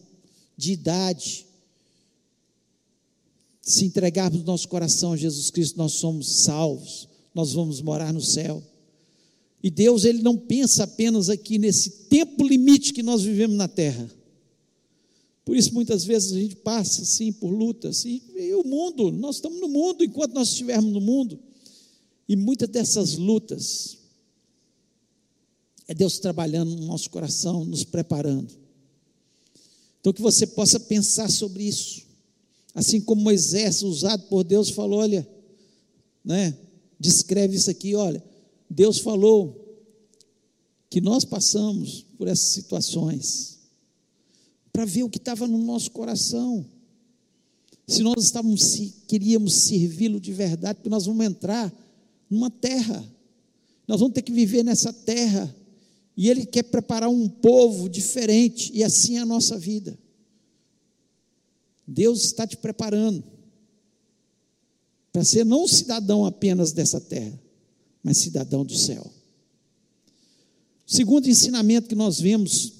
de 0.56 0.72
idade, 0.72 1.46
se 3.60 3.84
entregarmos 3.84 4.44
nosso 4.44 4.68
coração 4.68 5.12
a 5.12 5.16
Jesus 5.16 5.50
Cristo, 5.50 5.78
nós 5.78 5.92
somos 5.92 6.42
salvos, 6.42 7.08
nós 7.34 7.52
vamos 7.52 7.80
morar 7.80 8.12
no 8.12 8.20
céu. 8.20 8.62
E 9.62 9.70
Deus, 9.70 10.04
Ele 10.04 10.22
não 10.22 10.36
pensa 10.36 10.84
apenas 10.84 11.30
aqui 11.30 11.58
nesse 11.58 11.90
tempo 12.10 12.46
limite 12.46 12.92
que 12.92 13.02
nós 13.02 13.22
vivemos 13.22 13.56
na 13.56 13.66
terra. 13.66 14.10
Por 15.44 15.56
isso, 15.56 15.74
muitas 15.74 16.04
vezes 16.04 16.32
a 16.32 16.38
gente 16.38 16.56
passa 16.56 17.02
assim 17.02 17.32
por 17.32 17.50
lutas, 17.50 18.04
e, 18.04 18.22
e 18.36 18.54
o 18.54 18.64
mundo, 18.64 19.12
nós 19.12 19.36
estamos 19.36 19.60
no 19.60 19.68
mundo 19.68 20.02
enquanto 20.02 20.32
nós 20.32 20.48
estivermos 20.48 20.92
no 20.92 21.00
mundo, 21.00 21.38
e 22.28 22.34
muitas 22.34 22.68
dessas 22.68 23.16
lutas, 23.16 23.98
é 25.86 25.94
Deus 25.94 26.18
trabalhando 26.18 26.74
no 26.74 26.86
nosso 26.86 27.10
coração, 27.10 27.64
nos 27.64 27.84
preparando. 27.84 28.50
Então, 30.00 30.12
que 30.12 30.22
você 30.22 30.46
possa 30.46 30.80
pensar 30.80 31.30
sobre 31.30 31.64
isso. 31.64 32.02
Assim 32.74 33.00
como 33.00 33.22
Moisés, 33.22 33.82
usado 33.82 34.24
por 34.28 34.44
Deus, 34.44 34.70
falou: 34.70 34.98
olha, 34.98 35.26
né, 36.24 36.56
descreve 36.98 37.56
isso 37.56 37.70
aqui, 37.70 37.94
olha, 37.94 38.22
Deus 38.68 38.98
falou 38.98 39.60
que 40.90 41.00
nós 41.00 41.24
passamos 41.24 42.04
por 42.16 42.28
essas 42.28 42.48
situações, 42.48 43.53
para 44.74 44.84
ver 44.84 45.04
o 45.04 45.08
que 45.08 45.18
estava 45.18 45.46
no 45.46 45.56
nosso 45.56 45.92
coração. 45.92 46.66
se 47.86 48.02
nós 48.02 48.24
estávamos, 48.24 48.76
queríamos 49.06 49.54
servi-lo 49.54 50.18
de 50.18 50.32
verdade, 50.32 50.78
porque 50.78 50.88
nós 50.88 51.06
vamos 51.06 51.24
entrar 51.24 51.72
numa 52.28 52.50
terra, 52.50 53.08
nós 53.86 54.00
vamos 54.00 54.14
ter 54.14 54.22
que 54.22 54.32
viver 54.32 54.64
nessa 54.64 54.92
terra, 54.92 55.54
e 56.16 56.28
Ele 56.28 56.44
quer 56.44 56.64
preparar 56.64 57.08
um 57.08 57.28
povo 57.28 57.88
diferente, 57.88 58.72
e 58.74 58.82
assim 58.82 59.16
é 59.16 59.20
a 59.20 59.26
nossa 59.26 59.56
vida. 59.56 59.96
Deus 61.86 62.24
está 62.24 62.44
te 62.44 62.56
preparando 62.56 63.22
para 65.12 65.22
ser 65.22 65.44
não 65.44 65.68
cidadão 65.68 66.26
apenas 66.26 66.72
dessa 66.72 67.00
terra, 67.00 67.40
mas 68.02 68.16
cidadão 68.16 68.64
do 68.64 68.76
céu. 68.76 69.08
O 70.84 70.92
segundo 70.92 71.28
ensinamento 71.28 71.88
que 71.88 71.94
nós 71.94 72.18
vemos 72.18 72.72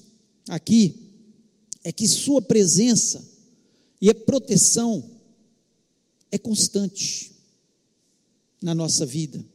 aqui 0.49 1.04
é 1.85 1.91
que 1.91 2.07
Sua 2.07 2.41
presença 2.41 3.23
e 4.01 4.09
a 4.09 4.15
proteção 4.15 5.11
é 6.31 6.37
constante 6.37 7.31
na 8.59 8.73
nossa 8.73 9.05
vida. 9.05 9.45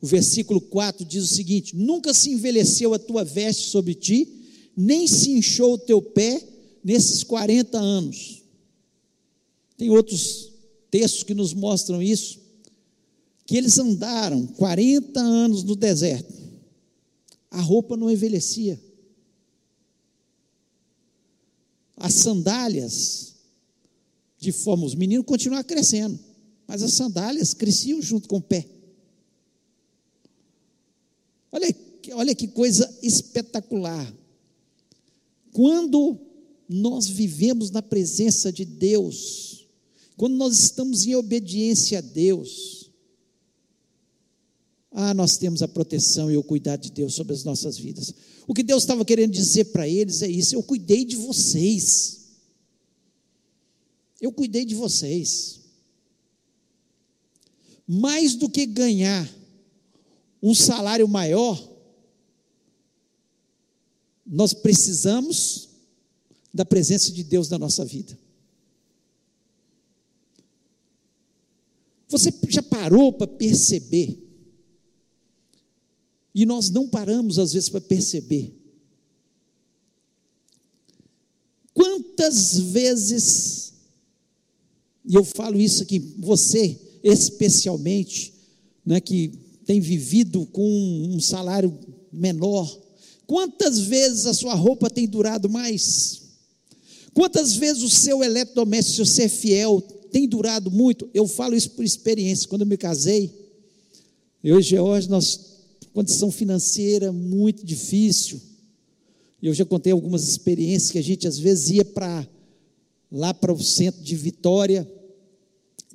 O 0.00 0.06
versículo 0.06 0.60
4 0.60 1.04
diz 1.06 1.24
o 1.24 1.34
seguinte: 1.34 1.74
Nunca 1.74 2.12
se 2.12 2.30
envelheceu 2.30 2.92
a 2.92 2.98
tua 2.98 3.24
veste 3.24 3.70
sobre 3.70 3.94
ti, 3.94 4.28
nem 4.76 5.06
se 5.06 5.30
inchou 5.30 5.74
o 5.74 5.78
teu 5.78 6.02
pé 6.02 6.46
nesses 6.84 7.24
40 7.24 7.78
anos. 7.78 8.42
Tem 9.78 9.88
outros 9.88 10.52
textos 10.90 11.22
que 11.22 11.32
nos 11.32 11.54
mostram 11.54 12.02
isso, 12.02 12.40
que 13.46 13.56
eles 13.56 13.78
andaram 13.78 14.46
40 14.46 15.18
anos 15.18 15.64
no 15.64 15.74
deserto, 15.74 16.34
a 17.50 17.60
roupa 17.60 17.96
não 17.96 18.10
envelhecia. 18.10 18.78
As 22.00 22.14
sandálias, 22.14 23.34
de 24.38 24.50
forma, 24.52 24.86
os 24.86 24.94
meninos 24.94 25.26
continuaram 25.26 25.68
crescendo, 25.68 26.18
mas 26.66 26.82
as 26.82 26.94
sandálias 26.94 27.52
cresciam 27.52 28.00
junto 28.00 28.26
com 28.26 28.38
o 28.38 28.42
pé. 28.42 28.66
Olha, 31.52 31.76
olha 32.14 32.34
que 32.34 32.48
coisa 32.48 32.90
espetacular. 33.02 34.10
Quando 35.52 36.18
nós 36.66 37.06
vivemos 37.06 37.70
na 37.70 37.82
presença 37.82 38.50
de 38.50 38.64
Deus, 38.64 39.68
quando 40.16 40.36
nós 40.36 40.58
estamos 40.58 41.06
em 41.06 41.14
obediência 41.14 41.98
a 41.98 42.00
Deus, 42.00 42.90
ah, 44.90 45.12
nós 45.12 45.36
temos 45.36 45.62
a 45.62 45.68
proteção 45.68 46.30
e 46.30 46.36
o 46.36 46.42
cuidado 46.42 46.80
de 46.80 46.92
Deus 46.92 47.14
sobre 47.14 47.34
as 47.34 47.44
nossas 47.44 47.76
vidas. 47.76 48.14
O 48.50 48.52
que 48.52 48.64
Deus 48.64 48.82
estava 48.82 49.04
querendo 49.04 49.30
dizer 49.30 49.66
para 49.66 49.88
eles 49.88 50.22
é 50.22 50.28
isso: 50.28 50.56
eu 50.56 50.62
cuidei 50.64 51.04
de 51.04 51.14
vocês. 51.14 52.32
Eu 54.20 54.32
cuidei 54.32 54.64
de 54.64 54.74
vocês. 54.74 55.60
Mais 57.86 58.34
do 58.34 58.50
que 58.50 58.66
ganhar 58.66 59.32
um 60.42 60.52
salário 60.52 61.06
maior, 61.06 61.64
nós 64.26 64.52
precisamos 64.52 65.68
da 66.52 66.64
presença 66.64 67.12
de 67.12 67.22
Deus 67.22 67.48
na 67.48 67.56
nossa 67.56 67.84
vida. 67.84 68.18
Você 72.08 72.34
já 72.48 72.64
parou 72.64 73.12
para 73.12 73.28
perceber? 73.28 74.29
E 76.34 76.46
nós 76.46 76.70
não 76.70 76.88
paramos 76.88 77.38
às 77.38 77.52
vezes 77.52 77.68
para 77.68 77.80
perceber. 77.80 78.54
Quantas 81.72 82.58
vezes, 82.58 83.72
e 85.04 85.14
eu 85.14 85.24
falo 85.24 85.60
isso 85.60 85.82
aqui, 85.82 85.98
você 86.18 86.78
especialmente, 87.02 88.34
né, 88.84 89.00
que 89.00 89.32
tem 89.64 89.80
vivido 89.80 90.46
com 90.46 90.68
um 90.68 91.20
salário 91.20 91.78
menor? 92.12 92.78
Quantas 93.26 93.78
vezes 93.78 94.26
a 94.26 94.34
sua 94.34 94.54
roupa 94.54 94.90
tem 94.90 95.06
durado 95.06 95.48
mais? 95.48 96.22
Quantas 97.14 97.54
vezes 97.54 97.82
o 97.82 97.90
seu 97.90 98.22
eletrodoméstico, 98.22 99.06
se 99.06 99.12
você 99.12 99.22
é 99.24 99.28
fiel, 99.28 99.80
tem 100.10 100.28
durado 100.28 100.70
muito? 100.70 101.08
Eu 101.14 101.26
falo 101.26 101.54
isso 101.54 101.70
por 101.70 101.84
experiência. 101.84 102.48
Quando 102.48 102.62
eu 102.62 102.66
me 102.66 102.76
casei, 102.76 103.32
eu 104.42 104.58
e 104.58 104.62
George, 104.62 105.08
nós, 105.08 105.49
condição 105.92 106.30
financeira 106.30 107.12
muito 107.12 107.64
difícil. 107.64 108.40
Eu 109.42 109.54
já 109.54 109.64
contei 109.64 109.92
algumas 109.92 110.28
experiências 110.28 110.90
que 110.90 110.98
a 110.98 111.02
gente 111.02 111.26
às 111.26 111.38
vezes 111.38 111.70
ia 111.70 111.84
para 111.84 112.28
lá 113.10 113.34
para 113.34 113.52
o 113.52 113.62
centro 113.62 114.02
de 114.02 114.14
Vitória, 114.14 114.88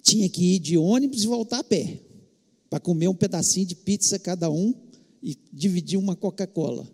tinha 0.02 0.28
que 0.28 0.56
ir 0.56 0.60
de 0.60 0.78
ônibus 0.78 1.24
e 1.24 1.28
voltar 1.28 1.60
a 1.60 1.64
pé 1.64 2.02
para 2.70 2.80
comer 2.80 3.08
um 3.08 3.16
pedacinho 3.16 3.66
de 3.66 3.76
pizza 3.76 4.20
cada 4.20 4.50
um 4.52 4.74
e 5.24 5.38
dividir 5.52 5.98
uma 5.98 6.16
Coca-Cola. 6.16 6.88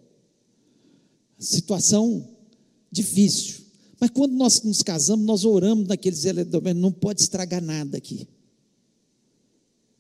Situação 1.40 2.30
difícil. 2.92 3.62
Mas 4.00 4.10
quando 4.12 4.34
nós 4.34 4.62
nos 4.62 4.82
casamos, 4.82 5.26
nós 5.26 5.44
oramos 5.44 5.88
naqueles 5.88 6.26
eletrodomésticos, 6.26 6.82
não 6.82 6.92
pode 6.92 7.22
estragar 7.22 7.62
nada 7.62 7.98
aqui. 7.98 8.28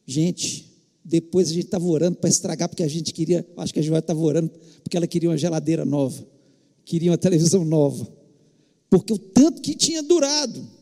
Gente, 0.05 0.70
depois 1.03 1.49
a 1.49 1.53
gente 1.53 1.65
estava 1.65 1.85
orando 1.85 2.17
para 2.17 2.29
estragar, 2.29 2.69
porque 2.69 2.83
a 2.83 2.87
gente 2.87 3.13
queria, 3.13 3.45
acho 3.57 3.73
que 3.73 3.79
a 3.79 3.83
Joana 3.83 3.99
estava 3.99 4.19
orando, 4.19 4.51
porque 4.83 4.95
ela 4.95 5.07
queria 5.07 5.29
uma 5.29 5.37
geladeira 5.37 5.83
nova, 5.83 6.25
queria 6.85 7.11
uma 7.11 7.17
televisão 7.17 7.65
nova, 7.65 8.07
porque 8.89 9.13
o 9.13 9.17
tanto 9.17 9.61
que 9.61 9.75
tinha 9.75 10.03
durado. 10.03 10.81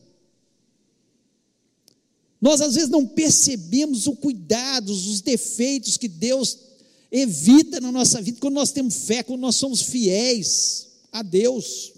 Nós 2.42 2.62
às 2.62 2.76
vezes 2.76 2.90
não 2.90 3.06
percebemos 3.06 4.08
o 4.08 4.16
cuidado, 4.16 4.92
os 4.92 5.22
defeitos 5.22 5.98
que 5.98 6.08
Deus 6.08 6.58
evita 7.12 7.82
na 7.82 7.92
nossa 7.92 8.22
vida 8.22 8.40
quando 8.40 8.54
nós 8.54 8.72
temos 8.72 8.96
fé, 9.06 9.24
quando 9.24 9.42
nós 9.42 9.56
somos 9.56 9.82
fiéis 9.82 10.88
a 11.12 11.22
Deus. 11.22 11.94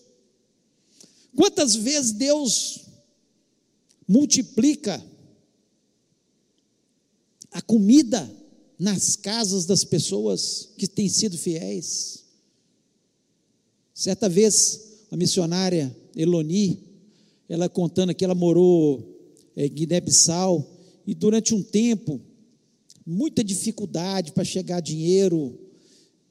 Quantas 1.36 1.76
vezes 1.76 2.12
Deus 2.12 2.80
multiplica 4.08 5.04
a 7.52 7.62
comida 7.62 8.30
nas 8.80 9.16
casas 9.16 9.66
das 9.66 9.84
pessoas 9.84 10.70
que 10.78 10.88
têm 10.88 11.10
sido 11.10 11.38
fiéis? 11.38 12.24
Certa 13.94 14.28
vez, 14.28 15.06
a 15.12 15.18
missionária 15.18 15.96
Eloni, 16.16 16.80
ela 17.48 17.70
contando 17.70 18.16
que 18.16 18.24
ela 18.24 18.34
morou 18.34 19.22
é, 19.56 19.68
Guiné-Bissau, 19.68 20.66
e 21.06 21.14
durante 21.14 21.54
um 21.54 21.62
tempo, 21.62 22.22
muita 23.06 23.44
dificuldade 23.44 24.32
para 24.32 24.44
chegar 24.44 24.80
dinheiro, 24.80 25.60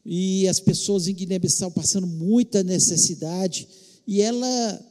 e 0.05 0.49
as 0.49 0.59
pessoas 0.59 1.07
em 1.07 1.15
Guiné-Bissau 1.15 1.71
passando 1.71 2.07
muita 2.07 2.63
necessidade, 2.63 3.69
e 4.07 4.23
ela 4.23 4.87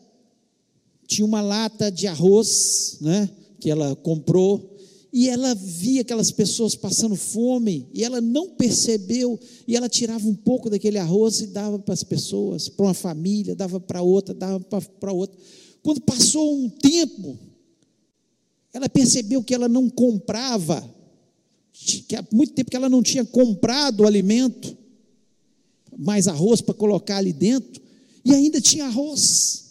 tinha 1.08 1.26
uma 1.26 1.42
lata 1.42 1.92
de 1.92 2.06
arroz, 2.06 3.00
né, 3.02 3.30
que 3.60 3.70
ela 3.70 3.96
comprou, 3.96 4.79
e 5.12 5.28
ela 5.28 5.56
via 5.56 6.02
aquelas 6.02 6.32
pessoas 6.32 6.76
passando 6.76 7.16
fome, 7.16 7.88
e 7.94 8.04
ela 8.04 8.22
não 8.22 8.50
percebeu, 8.50 9.40
e 9.68 9.76
ela 9.76 9.90
tirava 9.90 10.28
um 10.28 10.36
pouco 10.36 10.70
daquele 10.70 11.00
arroz 11.00 11.42
e 11.42 11.48
dava 11.48 11.80
para 11.80 11.94
as 11.94 12.04
pessoas, 12.04 12.70
para 12.70 12.86
uma 12.86 12.94
família, 12.94 13.56
dava 13.56 13.80
para 13.80 14.02
outra, 14.02 14.36
dava 14.36 14.60
para 14.60 15.12
outra. 15.12 15.38
Quando 15.82 16.02
passou 16.02 16.56
um 16.56 16.70
tempo, 16.70 17.38
ela 18.72 18.88
percebeu 18.88 19.44
que 19.44 19.54
ela 19.54 19.68
não 19.68 19.90
comprava, 19.90 20.88
que 21.72 22.16
há 22.16 22.26
muito 22.32 22.54
tempo 22.54 22.70
que 22.70 22.78
ela 22.78 22.90
não 22.90 23.02
tinha 23.02 23.26
comprado 23.26 24.02
o 24.02 24.08
alimento, 24.08 24.78
mais 25.98 26.28
arroz 26.28 26.62
para 26.62 26.76
colocar 26.76 27.18
ali 27.18 27.34
dentro, 27.34 27.82
e 28.24 28.34
ainda 28.34 28.62
tinha 28.62 28.86
arroz. 28.86 29.66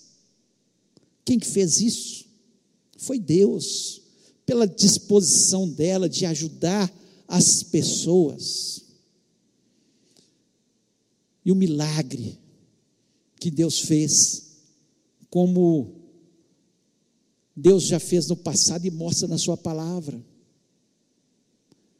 Quem 1.24 1.38
que 1.38 1.46
fez 1.46 1.80
isso? 1.80 2.24
Foi 2.96 3.20
Deus, 3.20 4.02
pela 4.48 4.66
disposição 4.66 5.68
dela 5.68 6.08
de 6.08 6.24
ajudar 6.24 6.90
as 7.28 7.62
pessoas. 7.62 8.82
E 11.44 11.52
o 11.52 11.54
milagre 11.54 12.38
que 13.38 13.50
Deus 13.50 13.80
fez, 13.80 14.44
como 15.28 15.96
Deus 17.54 17.82
já 17.82 18.00
fez 18.00 18.26
no 18.28 18.36
passado 18.36 18.86
e 18.86 18.90
mostra 18.90 19.28
na 19.28 19.36
Sua 19.36 19.54
palavra. 19.54 20.18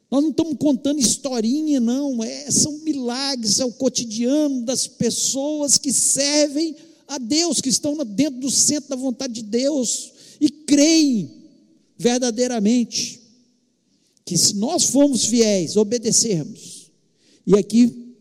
Nós 0.09 0.23
não 0.23 0.31
estamos 0.31 0.57
contando 0.57 0.99
historinha, 0.99 1.79
não, 1.79 2.23
é, 2.23 2.49
são 2.49 2.79
milagres, 2.79 3.59
é 3.59 3.65
o 3.65 3.71
cotidiano 3.71 4.65
das 4.65 4.87
pessoas 4.87 5.77
que 5.77 5.93
servem 5.93 6.75
a 7.07 7.19
Deus, 7.19 7.61
que 7.61 7.69
estão 7.69 7.95
dentro 8.03 8.39
do 8.39 8.49
centro 8.49 8.89
da 8.89 8.95
vontade 8.95 9.35
de 9.35 9.43
Deus 9.43 10.13
e 10.41 10.49
creem 10.49 11.38
verdadeiramente 11.99 13.19
que 14.25 14.37
se 14.37 14.55
nós 14.55 14.85
formos 14.85 15.25
fiéis, 15.25 15.75
obedecermos, 15.75 16.91
e 17.45 17.55
aqui 17.55 18.15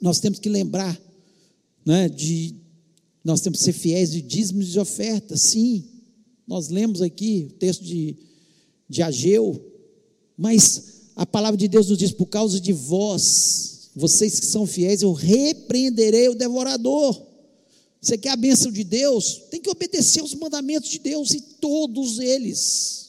nós 0.00 0.20
temos 0.20 0.38
que 0.38 0.48
lembrar, 0.48 1.00
né, 1.86 2.08
de 2.08 2.54
nós 3.24 3.40
temos 3.40 3.58
que 3.58 3.64
ser 3.64 3.72
fiéis 3.72 4.10
de 4.10 4.20
dízimos 4.20 4.74
e 4.74 4.78
ofertas, 4.78 5.40
sim, 5.40 5.84
Nós 6.46 6.70
lemos 6.70 7.02
aqui 7.02 7.46
o 7.50 7.52
texto 7.52 7.84
de, 7.84 8.16
de 8.88 9.02
Ageu, 9.02 9.62
mas 10.36 11.10
a 11.14 11.26
palavra 11.26 11.58
de 11.58 11.68
Deus 11.68 11.88
nos 11.88 11.98
diz: 11.98 12.10
por 12.10 12.26
causa 12.26 12.58
de 12.58 12.72
vós, 12.72 13.90
vocês 13.94 14.40
que 14.40 14.46
são 14.46 14.66
fiéis, 14.66 15.02
eu 15.02 15.12
repreenderei 15.12 16.28
o 16.28 16.34
devorador. 16.34 17.27
Você 18.00 18.16
quer 18.16 18.30
a 18.30 18.36
bênção 18.36 18.70
de 18.70 18.84
Deus? 18.84 19.42
Tem 19.50 19.60
que 19.60 19.70
obedecer 19.70 20.22
os 20.22 20.34
mandamentos 20.34 20.88
de 20.90 20.98
Deus 20.98 21.32
e 21.32 21.40
todos 21.40 22.18
eles. 22.18 23.08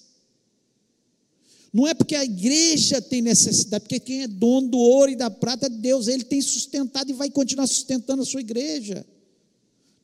Não 1.71 1.87
é 1.87 1.93
porque 1.93 2.15
a 2.15 2.25
igreja 2.25 2.99
tem 2.99 3.21
necessidade, 3.21 3.83
porque 3.83 3.99
quem 3.99 4.23
é 4.23 4.27
dono 4.27 4.69
do 4.69 4.77
ouro 4.77 5.11
e 5.11 5.15
da 5.15 5.29
prata 5.29 5.67
é 5.67 5.69
Deus, 5.69 6.07
ele 6.07 6.23
tem 6.23 6.41
sustentado 6.41 7.11
e 7.11 7.13
vai 7.13 7.29
continuar 7.29 7.67
sustentando 7.67 8.23
a 8.23 8.25
sua 8.25 8.41
igreja. 8.41 9.05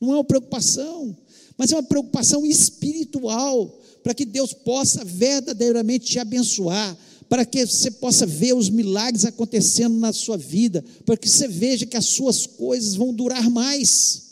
Não 0.00 0.12
é 0.12 0.16
uma 0.16 0.24
preocupação, 0.24 1.16
mas 1.58 1.72
é 1.72 1.74
uma 1.74 1.82
preocupação 1.82 2.46
espiritual, 2.46 3.80
para 4.04 4.14
que 4.14 4.24
Deus 4.24 4.52
possa 4.52 5.04
verdadeiramente 5.04 6.06
te 6.06 6.18
abençoar, 6.20 6.96
para 7.28 7.44
que 7.44 7.66
você 7.66 7.90
possa 7.90 8.24
ver 8.24 8.54
os 8.54 8.70
milagres 8.70 9.24
acontecendo 9.24 9.98
na 9.98 10.12
sua 10.12 10.36
vida, 10.36 10.84
para 11.04 11.16
que 11.16 11.28
você 11.28 11.48
veja 11.48 11.84
que 11.84 11.96
as 11.96 12.04
suas 12.04 12.46
coisas 12.46 12.94
vão 12.94 13.12
durar 13.12 13.50
mais. 13.50 14.25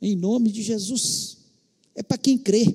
Em 0.00 0.14
nome 0.14 0.50
de 0.50 0.62
Jesus 0.62 1.38
é 1.94 2.02
para 2.02 2.18
quem 2.18 2.36
crê. 2.36 2.74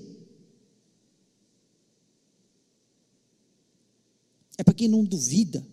É 4.58 4.64
para 4.64 4.74
quem 4.74 4.88
não 4.88 5.04
duvida. 5.04 5.66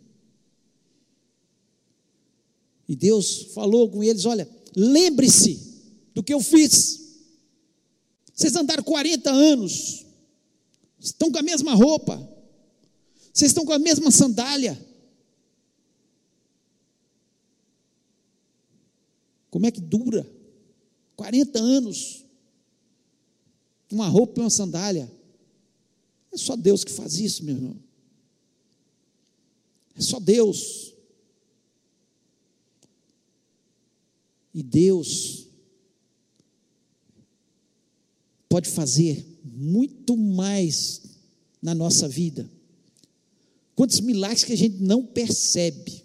E 2.89 2.97
Deus 2.97 3.53
falou 3.55 3.91
com 3.91 4.03
eles: 4.03 4.25
olha, 4.25 4.49
lembre-se 4.75 5.83
do 6.15 6.23
que 6.23 6.33
eu 6.33 6.41
fiz. 6.41 7.07
Vocês 8.35 8.55
andaram 8.55 8.85
40 8.85 9.31
anos, 9.31 10.07
estão 11.01 11.31
com 11.31 11.39
a 11.39 11.43
mesma 11.43 11.75
roupa, 11.75 12.17
vocês 13.33 13.51
estão 13.51 13.65
com 13.65 13.73
a 13.73 13.79
mesma 13.79 14.11
sandália. 14.11 14.87
Como 19.51 19.67
é 19.67 19.71
que 19.71 19.81
dura? 19.81 20.38
40 21.19 21.59
anos 21.59 22.25
uma 23.91 24.07
roupa 24.07 24.39
e 24.39 24.45
uma 24.45 24.51
sandália. 24.51 25.11
É 26.31 26.37
só 26.37 26.55
Deus 26.55 26.85
que 26.85 26.93
faz 26.93 27.19
isso, 27.19 27.45
meu 27.45 27.57
irmão. 27.57 27.77
É 29.97 30.01
só 30.01 30.21
Deus. 30.21 30.95
E 34.55 34.63
Deus 34.63 35.49
pode 38.49 38.69
fazer 38.69 39.27
muito 39.43 40.17
mais 40.17 41.03
na 41.61 41.75
nossa 41.75 42.09
vida. 42.09 42.49
Quantos 43.75 43.99
milagres 43.99 44.45
que 44.45 44.53
a 44.53 44.57
gente 44.57 44.81
não 44.81 45.05
percebe. 45.05 46.05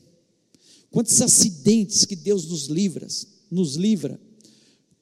Quantos 0.90 1.22
acidentes 1.22 2.04
que 2.04 2.16
Deus 2.16 2.48
nos 2.48 2.66
livra, 2.66 3.08
nos 3.52 3.76
livra. 3.76 4.20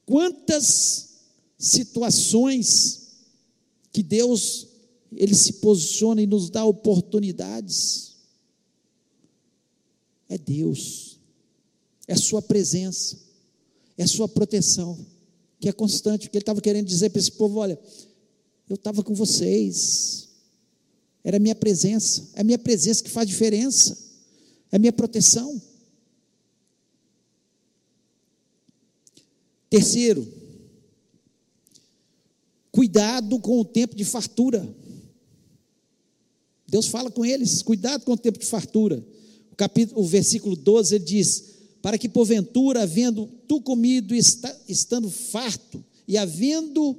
Quantas 0.06 1.10
situações 1.58 3.02
que 3.92 4.02
Deus 4.02 4.72
ele 5.16 5.36
se 5.36 5.54
posiciona 5.54 6.22
e 6.22 6.28
nos 6.28 6.50
dá 6.50 6.66
oportunidades. 6.66 8.16
É 10.30 10.38
Deus, 10.38 11.20
é 12.08 12.16
Sua 12.16 12.42
presença, 12.42 13.18
é 13.98 14.08
Sua 14.08 14.30
proteção, 14.30 14.98
que 15.60 15.68
é 15.68 15.74
constante. 15.74 16.22
Porque 16.22 16.38
Ele 16.38 16.44
estava 16.44 16.62
querendo 16.62 16.88
dizer 16.88 17.10
para 17.10 17.20
esse 17.20 17.34
povo: 17.34 17.60
olha, 17.60 17.78
eu 18.70 18.76
estava 18.76 19.04
com 19.04 19.14
vocês, 19.14 20.30
era 21.24 21.36
a 21.36 21.40
minha 21.40 21.56
presença, 21.56 22.30
é 22.34 22.42
a 22.42 22.44
minha 22.44 22.60
presença 22.60 23.04
que 23.04 23.10
faz 23.10 23.28
diferença, 23.28 23.98
é 24.72 24.78
a 24.78 24.80
minha 24.80 24.94
proteção. 24.94 25.62
Terceiro, 29.72 30.42
Cuidado 32.72 33.38
com 33.40 33.60
o 33.60 33.66
tempo 33.66 33.96
de 33.96 34.06
fartura. 34.06 34.68
Deus 36.68 36.88
fala 36.88 37.12
com 37.12 37.26
eles, 37.26 37.62
cuidado 37.62 38.06
com 38.06 38.14
o 38.14 38.18
tempo 38.18 38.40
de 38.40 38.46
fartura. 38.46 39.06
O, 39.52 39.56
capítulo, 39.58 40.00
o 40.00 40.06
versículo 40.06 40.56
12 40.56 40.96
ele 40.96 41.04
diz: 41.04 41.44
Para 41.82 41.98
que 41.98 42.08
porventura, 42.08 42.84
havendo 42.84 43.28
tu 43.46 43.60
comido, 43.60 44.16
estando 44.16 45.12
farto, 45.12 45.84
e 46.08 46.18
havendo 46.18 46.98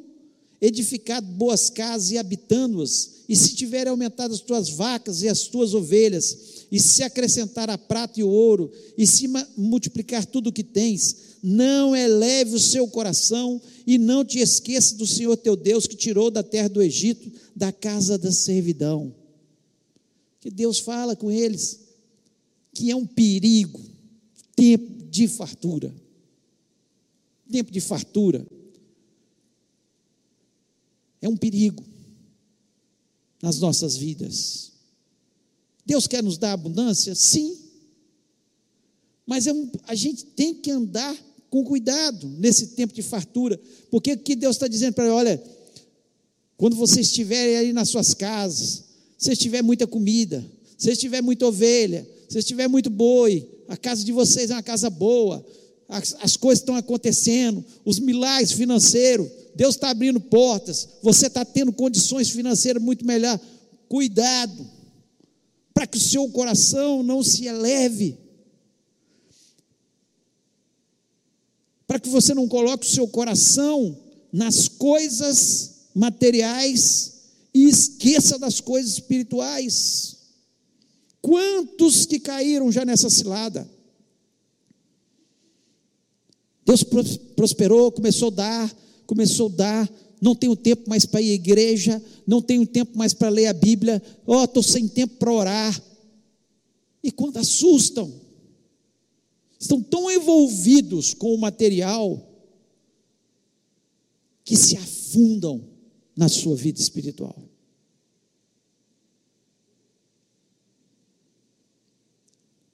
edificado 0.61 1.27
boas 1.27 1.71
casas 1.71 2.11
e 2.11 2.19
habitando-as, 2.19 3.23
e 3.27 3.35
se 3.35 3.55
tiverem 3.55 3.91
aumentado 3.91 4.35
as 4.35 4.41
tuas 4.41 4.69
vacas 4.69 5.23
e 5.23 5.29
as 5.29 5.45
tuas 5.45 5.73
ovelhas, 5.73 6.67
e 6.71 6.79
se 6.79 7.03
acrescentar 7.03 7.71
a 7.71 7.79
prata 7.79 8.21
e 8.21 8.23
o 8.23 8.29
ouro, 8.29 8.71
e 8.97 9.07
se 9.07 9.27
multiplicar 9.57 10.27
tudo 10.27 10.51
o 10.51 10.53
que 10.53 10.63
tens, 10.63 11.32
não 11.43 11.97
eleve 11.97 12.55
o 12.55 12.61
seu 12.61 12.87
coração 12.87 13.61
e 13.85 13.99
não 13.99 14.25
te 14.25 14.39
esqueça 14.39 14.95
do 14.95 15.07
Senhor 15.07 15.37
teu 15.37 15.57
Deus 15.57 15.89
que 15.89 15.97
tirou 15.97 16.31
da 16.31 16.43
terra 16.43 16.69
do 16.69 16.81
Egito, 16.81 17.33
da 17.57 17.73
casa 17.73 18.17
da 18.17 18.31
servidão. 18.31 19.13
Que 20.41 20.51
Deus 20.51 20.79
fala 20.79 21.17
com 21.17 21.31
eles 21.31 21.81
que 22.73 22.91
é 22.91 22.97
um 22.97 23.05
perigo, 23.05 23.81
tempo 24.55 25.05
de 25.11 25.27
fartura. 25.27 25.93
Tempo 27.51 27.71
de 27.71 27.81
fartura 27.81 28.47
é 31.21 31.29
um 31.29 31.37
perigo 31.37 31.85
nas 33.43 33.59
nossas 33.59 33.97
vidas. 33.97 34.73
Deus 35.85 36.07
quer 36.07 36.23
nos 36.23 36.39
dar 36.39 36.53
abundância? 36.53 37.15
Sim. 37.15 37.59
Mas 39.27 39.47
é 39.47 39.53
um, 39.53 39.71
a 39.85 39.95
gente 39.95 40.25
tem 40.25 40.55
que 40.55 40.71
andar 40.71 41.17
com 41.53 41.63
cuidado 41.63 42.27
nesse 42.39 42.69
tempo 42.69 42.95
de 42.95 43.03
fartura, 43.03 43.61
porque 43.91 44.15
o 44.15 44.19
que 44.19 44.35
Deus 44.35 44.57
está 44.57 44.67
dizendo 44.67 44.95
para 44.95 45.05
ele, 45.05 45.13
olha, 45.13 45.43
quando 46.57 46.75
vocês 46.75 47.09
estiverem 47.09 47.57
aí 47.59 47.73
nas 47.75 47.91
suas 47.91 48.15
casas, 48.15 48.85
se 49.19 49.37
tiver 49.37 49.61
muita 49.61 49.87
comida, 49.87 50.43
se 50.79 50.97
tiver 50.97 51.21
muita 51.21 51.47
ovelha, 51.47 52.09
se 52.27 52.43
tiver 52.43 52.69
muito 52.69 52.89
boi, 52.89 53.47
a 53.69 53.77
casa 53.77 54.03
de 54.03 54.13
vocês 54.13 54.51
é 54.51 54.55
uma 54.55 54.63
casa 54.63 54.89
boa, 54.89 55.45
as, 55.91 56.17
as 56.21 56.39
coisas 56.39 56.63
estão 56.63 56.75
acontecendo, 56.75 57.63
os 57.85 57.99
milagres 57.99 58.53
financeiros, 58.53 59.29
Deus 59.55 59.75
está 59.75 59.91
abrindo 59.91 60.21
portas, 60.21 60.89
você 61.03 61.27
está 61.27 61.45
tendo 61.45 61.71
condições 61.71 62.31
financeiras 62.31 62.83
muito 62.83 63.05
melhor. 63.05 63.39
Cuidado, 63.91 64.67
para 65.75 65.87
que 65.87 65.99
o 65.99 66.01
seu 66.01 66.27
coração 66.31 67.03
não 67.03 67.23
se 67.23 67.47
eleve 67.47 68.22
para 71.93 72.01
que 72.01 72.09
você 72.09 72.33
não 72.33 72.49
coloque 72.49 72.87
o 72.87 72.91
seu 72.91 73.07
coração 73.07 73.95
nas 74.33 74.67
coisas 74.67 75.91
materiais 75.95 77.13
e 77.53 77.69
esqueça 77.69 78.39
das 78.39 78.63
coisas 78.63 78.95
espirituais. 78.95 80.17
Quantos 81.21 82.07
que 82.07 82.19
caíram 82.19 82.73
já 82.73 82.83
nessa 82.83 83.11
cilada? 83.11 83.71
Deus 86.65 86.83
prosperou, 87.37 87.93
começou 87.93 88.29
a 88.29 88.37
dar, 88.37 88.77
começou 89.07 89.49
a 89.49 89.55
dar, 89.55 89.93
não 90.19 90.35
tenho 90.35 90.57
tempo 90.57 90.89
mais 90.89 91.05
para 91.05 91.21
ir 91.21 91.33
à 91.33 91.35
igreja, 91.35 92.03
não 92.27 92.41
tenho 92.41 92.65
tempo 92.65 92.97
mais 92.97 93.13
para 93.13 93.29
ler 93.29 93.49
a 93.49 93.53
Bíblia, 93.53 94.03
ó, 94.27 94.41
oh, 94.41 94.45
estou 94.45 94.63
sem 94.63 94.89
tempo 94.89 95.17
para 95.17 95.31
orar. 95.31 95.83
E 97.05 97.13
quando 97.13 97.37
assustam, 97.37 98.11
estão 99.63 99.81
tão 99.81 100.11
envolvidos 100.11 101.15
com 101.15 101.33
o 101.33 101.39
material 101.39 102.21
que 104.45 104.57
se 104.57 104.77
afundam 104.77 105.65
na 106.17 106.29
sua 106.29 106.57
vida 106.57 106.81
espiritual. 106.81 107.37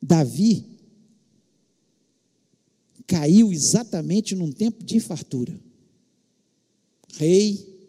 Davi 0.01 0.65
caiu 3.07 3.53
exatamente 3.53 4.35
num 4.35 4.51
tempo 4.51 4.83
de 4.83 4.99
fartura. 4.99 5.61
Rei, 7.17 7.87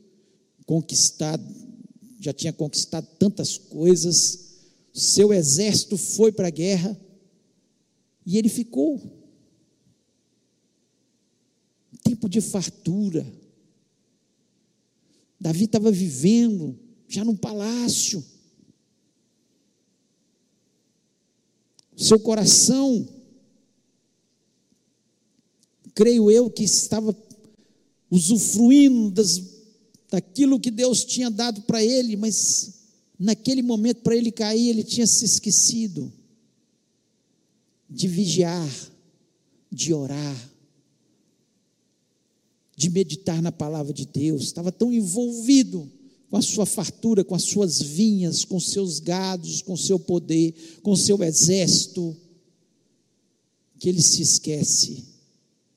conquistado, 0.65 1.45
já 2.19 2.33
tinha 2.33 2.51
conquistado 2.51 3.07
tantas 3.17 3.57
coisas, 3.57 4.57
seu 4.93 5.31
exército 5.31 5.95
foi 5.95 6.33
para 6.33 6.47
a 6.47 6.51
guerra, 6.51 6.99
e 8.29 8.37
ele 8.37 8.47
ficou. 8.47 9.01
Tempo 12.03 12.29
de 12.29 12.39
fartura. 12.39 13.25
Davi 15.41 15.63
estava 15.63 15.91
vivendo 15.91 16.77
já 17.07 17.25
num 17.25 17.35
palácio. 17.35 18.23
Seu 21.97 22.19
coração 22.19 23.09
creio 25.95 26.29
eu, 26.29 26.51
que 26.51 26.63
estava 26.63 27.17
usufruindo 28.11 29.09
das, 29.09 29.41
daquilo 30.07 30.59
que 30.59 30.69
Deus 30.69 31.03
tinha 31.03 31.31
dado 31.31 31.63
para 31.63 31.83
ele, 31.83 32.15
mas 32.15 32.75
naquele 33.17 33.63
momento, 33.63 34.01
para 34.01 34.15
ele 34.15 34.31
cair, 34.31 34.69
ele 34.69 34.83
tinha 34.83 35.07
se 35.07 35.25
esquecido 35.25 36.18
de 37.89 38.07
vigiar, 38.07 38.69
de 39.71 39.93
orar, 39.93 40.51
de 42.75 42.89
meditar 42.89 43.41
na 43.41 43.51
palavra 43.51 43.91
de 43.91 44.05
Deus, 44.05 44.43
estava 44.43 44.71
tão 44.71 44.93
envolvido 44.93 45.91
com 46.29 46.37
a 46.37 46.41
sua 46.41 46.65
fartura, 46.65 47.23
com 47.23 47.33
as 47.33 47.43
suas 47.43 47.81
vinhas, 47.81 48.45
com 48.45 48.59
seus 48.59 48.99
gados, 48.99 49.61
com 49.61 49.75
seu 49.75 49.99
poder, 49.99 50.79
com 50.83 50.95
seu 50.95 51.21
exército, 51.23 52.15
que 53.79 53.89
ele 53.89 54.01
se 54.01 54.21
esquece 54.21 55.05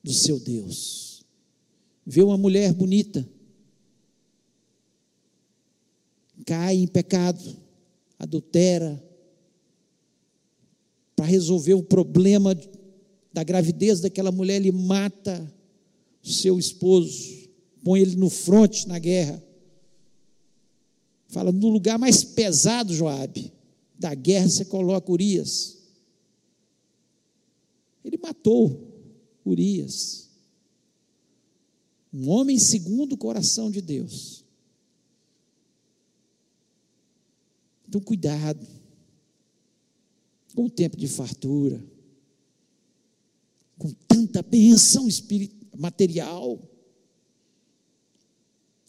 do 0.03 0.13
seu 0.13 0.39
Deus. 0.39 1.25
Vê 2.05 2.23
uma 2.23 2.37
mulher 2.37 2.73
bonita, 2.75 3.27
cai 6.45 6.77
em 6.77 6.87
pecado, 6.87 7.57
adultera, 8.19 9.03
para 11.23 11.31
resolver 11.31 11.75
o 11.75 11.85
problema 11.85 12.53
da 13.33 13.45
gravidez 13.45 14.01
daquela 14.01 14.33
mulher, 14.33 14.57
ele 14.57 14.73
mata 14.73 15.55
seu 16.21 16.59
esposo, 16.59 17.49
põe 17.85 18.01
ele 18.01 18.17
no 18.17 18.29
fronte 18.29 18.89
na 18.89 18.99
guerra. 18.99 19.41
Fala, 21.29 21.53
no 21.53 21.69
lugar 21.69 21.97
mais 21.97 22.25
pesado, 22.25 22.93
Joabe, 22.93 23.53
da 23.97 24.13
guerra 24.17 24.49
você 24.49 24.65
coloca 24.65 25.13
Urias. 25.13 25.79
Ele 28.05 28.19
matou 28.19 28.93
Urias. 29.47 30.29
Um 32.13 32.29
homem 32.31 32.59
segundo 32.59 33.13
o 33.13 33.17
coração 33.17 33.71
de 33.71 33.81
Deus. 33.81 34.45
Então, 37.89 38.01
cuidado 38.01 38.82
com 40.55 40.69
tempo 40.69 40.97
de 40.97 41.09
fartura, 41.09 41.83
com 43.79 43.91
tanta 44.07 44.43
espiritual 45.09 45.63
material, 45.77 46.59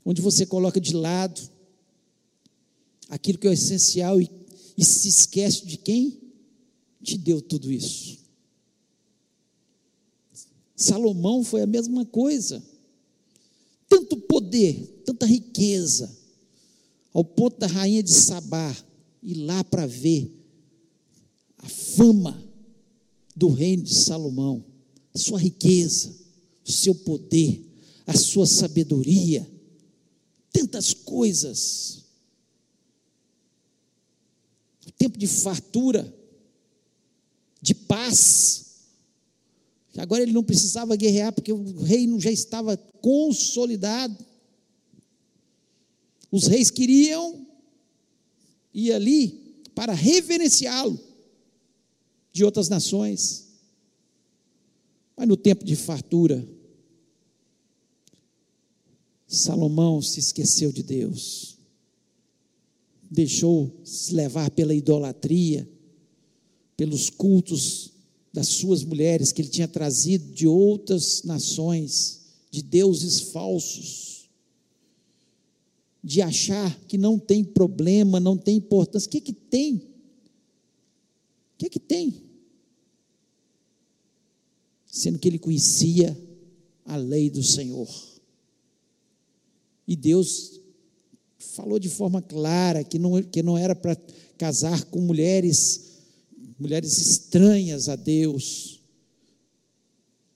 onde 0.06 0.22
você 0.22 0.46
coloca 0.46 0.80
de 0.80 0.94
lado 0.94 1.42
aquilo 3.10 3.38
que 3.38 3.48
é 3.48 3.54
essencial 3.54 4.22
e, 4.22 4.30
e 4.78 4.84
se 4.84 5.08
esquece 5.08 5.66
de 5.66 5.78
quem 5.78 6.20
te 7.02 7.18
deu 7.18 7.42
tudo 7.42 7.72
isso. 7.72 8.20
Salomão 10.76 11.44
foi 11.44 11.62
a 11.62 11.68
mesma 11.68 12.06
coisa. 12.06 12.62
Tanto 13.88 14.18
poder, 14.18 15.02
tanta 15.06 15.26
riqueza, 15.26 16.14
ao 17.14 17.24
ponto 17.24 17.60
da 17.60 17.68
rainha 17.68 18.02
de 18.02 18.12
Sabá 18.12 18.76
ir 19.22 19.36
lá 19.36 19.64
para 19.64 19.86
ver 19.86 20.43
a 21.64 21.70
fama 21.70 22.44
do 23.36 23.48
reino 23.50 23.84
de 23.84 23.96
Salomão, 23.96 24.64
sua 25.16 25.40
riqueza 25.40 26.24
o 26.66 26.72
seu 26.72 26.96
poder, 26.96 27.62
a 28.08 28.18
sua 28.18 28.48
sabedoria, 28.48 29.50
tantas 30.52 30.94
coisas. 30.94 32.04
O 34.88 34.92
tempo 34.92 35.18
de 35.18 35.28
fartura, 35.28 36.14
de 37.62 37.74
paz. 37.74 38.66
Agora 39.98 40.24
ele 40.24 40.32
não 40.32 40.44
precisava 40.44 40.96
guerrear 40.96 41.34
porque 41.34 41.52
o 41.52 41.82
reino 41.82 42.20
já 42.20 42.32
estava 42.32 42.78
consolidado. 42.78 44.26
Os 46.32 46.48
reis 46.48 46.72
queriam 46.72 47.46
ir 48.74 48.92
ali 48.92 49.62
para 49.76 49.94
reverenciá-lo 49.94 51.00
de 52.34 52.44
outras 52.44 52.68
nações. 52.68 53.48
Mas 55.16 55.28
no 55.28 55.38
tempo 55.38 55.64
de 55.64 55.76
fartura, 55.76 56.46
Salomão 59.28 60.02
se 60.02 60.20
esqueceu 60.20 60.72
de 60.72 60.84
Deus, 60.84 61.58
deixou 63.10 63.72
se 63.84 64.14
levar 64.14 64.50
pela 64.52 64.74
idolatria, 64.74 65.70
pelos 66.76 67.10
cultos 67.10 67.92
das 68.34 68.48
suas 68.48 68.84
mulheres 68.84 69.32
que 69.32 69.42
ele 69.42 69.50
tinha 69.50 69.68
trazido 69.68 70.34
de 70.34 70.48
outras 70.48 71.24
nações, 71.24 72.22
de 72.50 72.64
deuses 72.64 73.22
falsos, 73.22 74.30
de 76.04 76.22
achar 76.22 76.78
que 76.88 76.98
não 76.98 77.18
tem 77.18 77.44
problema, 77.44 78.20
não 78.20 78.36
tem 78.38 78.58
importância. 78.58 79.08
O 79.08 79.12
que 79.12 79.22
que 79.22 79.34
tem? 79.34 79.76
O 79.76 81.58
que 81.58 81.70
que 81.70 81.80
tem? 81.80 82.23
Sendo 84.94 85.18
que 85.18 85.28
ele 85.28 85.40
conhecia 85.40 86.16
a 86.86 86.96
lei 86.96 87.28
do 87.28 87.42
Senhor. 87.42 87.90
E 89.88 89.96
Deus 89.96 90.62
falou 91.40 91.80
de 91.80 91.90
forma 91.90 92.22
clara 92.22 92.84
que 92.84 93.00
não, 93.00 93.20
que 93.24 93.42
não 93.42 93.58
era 93.58 93.76
para 93.76 93.96
casar 94.38 94.86
com 94.86 95.02
mulheres, 95.02 95.94
mulheres 96.60 96.96
estranhas 97.00 97.90
a 97.90 97.96
Deus, 97.96 98.82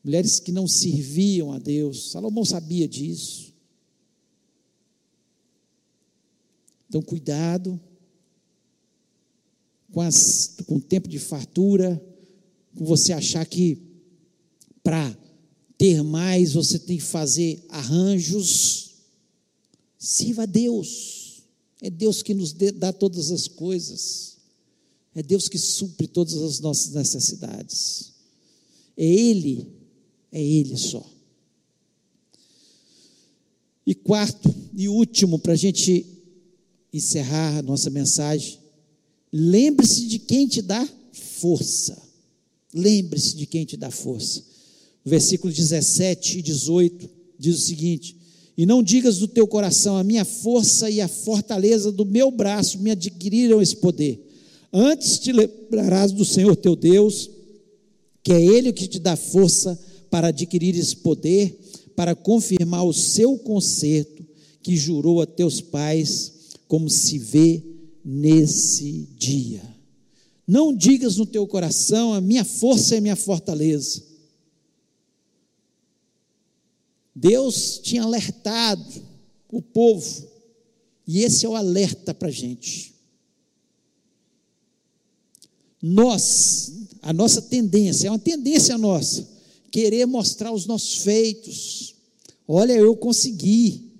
mulheres 0.04 0.40
que 0.40 0.52
não 0.52 0.68
serviam 0.68 1.54
a 1.54 1.60
Deus. 1.60 2.10
Salomão 2.10 2.44
sabia 2.44 2.88
disso. 2.88 3.54
Então, 6.90 7.04
cuidado 7.04 7.80
com, 9.92 10.02
as, 10.02 10.56
com 10.66 10.78
o 10.78 10.82
tempo 10.82 11.08
de 11.08 11.20
fartura, 11.20 12.04
com 12.76 12.86
você 12.86 13.14
achar 13.14 13.46
que 13.46 13.87
para 14.88 15.14
ter 15.78 16.02
mais, 16.02 16.54
você 16.54 16.80
tem 16.80 16.96
que 16.96 17.04
fazer 17.04 17.62
arranjos. 17.68 18.92
Sirva 20.00 20.44
a 20.44 20.46
Deus. 20.46 21.44
É 21.82 21.90
Deus 21.90 22.24
que 22.24 22.34
nos 22.34 22.54
dá 22.54 22.94
todas 22.94 23.30
as 23.30 23.50
coisas. 23.50 24.38
É 25.14 25.22
Deus 25.22 25.50
que 25.50 25.58
supre 25.58 26.08
todas 26.08 26.36
as 26.36 26.62
nossas 26.62 26.94
necessidades. 26.94 28.14
É 28.96 29.06
Ele, 29.06 29.68
é 30.32 30.42
Ele 30.42 30.78
só. 30.78 31.06
E 33.86 33.94
quarto 33.94 34.56
e 34.74 34.88
último, 34.88 35.38
para 35.38 35.52
a 35.52 35.58
gente 35.58 36.06
encerrar 36.94 37.58
a 37.58 37.62
nossa 37.62 37.90
mensagem, 37.90 38.58
lembre-se 39.34 40.08
de 40.08 40.18
quem 40.18 40.48
te 40.48 40.62
dá 40.62 40.88
força. 41.12 42.02
Lembre-se 42.74 43.36
de 43.36 43.46
quem 43.46 43.66
te 43.66 43.76
dá 43.76 43.92
força 43.92 44.56
versículo 45.08 45.52
17 45.52 46.40
e 46.40 46.42
18 46.42 47.10
diz 47.40 47.58
o 47.58 47.62
seguinte: 47.62 48.16
E 48.58 48.66
não 48.66 48.84
digas 48.84 49.20
do 49.20 49.28
teu 49.28 49.48
coração, 49.48 49.98
a 49.98 50.04
minha 50.04 50.26
força 50.26 50.90
e 50.90 51.00
a 51.00 51.08
fortaleza 51.08 51.92
do 51.92 52.06
meu 52.06 52.30
braço 52.30 52.80
me 52.80 52.92
adquiriram 52.92 53.62
esse 53.62 53.78
poder. 53.78 54.22
Antes 54.72 55.18
te 55.20 55.32
lembrarás 55.32 56.12
do 56.12 56.26
Senhor 56.26 56.56
teu 56.56 56.76
Deus, 56.76 57.30
que 58.22 58.34
é 58.34 58.44
Ele 58.44 58.74
que 58.74 58.88
te 58.88 59.00
dá 59.00 59.16
força 59.16 59.80
para 60.10 60.28
adquirir 60.28 60.78
esse 60.78 60.98
poder, 60.98 61.58
para 61.96 62.14
confirmar 62.14 62.86
o 62.86 62.94
seu 62.94 63.38
conserto 63.38 64.26
que 64.62 64.76
jurou 64.76 65.22
a 65.22 65.26
teus 65.26 65.62
pais, 65.62 66.34
como 66.68 66.90
se 66.90 67.18
vê 67.18 67.64
nesse 68.04 69.08
dia. 69.18 69.62
Não 70.46 70.76
digas 70.76 71.16
no 71.16 71.26
teu 71.26 71.48
coração, 71.48 72.14
a 72.14 72.22
minha 72.22 72.44
força 72.44 72.96
é 72.96 72.98
a 72.98 73.02
minha 73.02 73.16
fortaleza 73.16 74.07
Deus 77.20 77.80
tinha 77.80 78.04
alertado 78.04 78.86
o 79.52 79.60
povo, 79.60 80.30
e 81.08 81.24
esse 81.24 81.48
é 81.48 81.50
o 81.50 81.56
alerta 81.56 82.14
para 82.14 82.28
a 82.28 82.32
gente. 82.32 82.94
Nós, 85.82 86.72
a 87.02 87.12
nossa 87.12 87.42
tendência, 87.42 88.08
é 88.08 88.12
uma 88.12 88.20
tendência 88.20 88.78
nossa, 88.78 89.28
querer 89.72 90.06
mostrar 90.06 90.52
os 90.52 90.68
nossos 90.68 90.98
feitos. 90.98 91.96
Olha, 92.48 92.74
eu 92.74 92.96
consegui. 92.96 93.92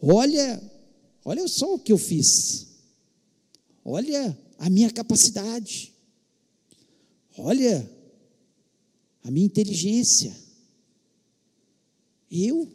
Olha, 0.00 0.62
olha 1.24 1.48
só 1.48 1.74
o 1.74 1.78
que 1.78 1.90
eu 1.90 1.98
fiz. 1.98 2.68
Olha 3.84 4.38
a 4.60 4.70
minha 4.70 4.92
capacidade. 4.92 5.92
Olha 7.36 7.90
a 9.24 9.30
minha 9.30 9.46
inteligência. 9.46 10.45
Eu 12.30 12.68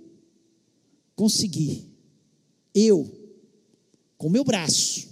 consegui. 1.16 1.90
Eu, 2.74 3.10
com 4.18 4.30
meu 4.30 4.44
braço, 4.44 5.08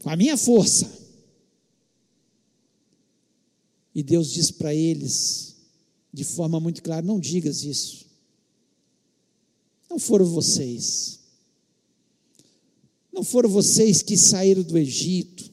com 0.00 0.10
a 0.10 0.16
minha 0.16 0.36
força, 0.36 1.02
E 3.94 4.02
Deus 4.02 4.32
diz 4.32 4.50
para 4.50 4.74
eles, 4.74 5.54
de 6.12 6.24
forma 6.24 6.58
muito 6.58 6.82
clara: 6.82 7.04
não 7.04 7.20
digas 7.20 7.62
isso. 7.62 8.06
Não 9.88 9.98
foram 9.98 10.24
vocês. 10.24 11.20
Não 13.12 13.22
foram 13.22 13.50
vocês 13.50 14.00
que 14.00 14.16
saíram 14.16 14.62
do 14.62 14.78
Egito. 14.78 15.50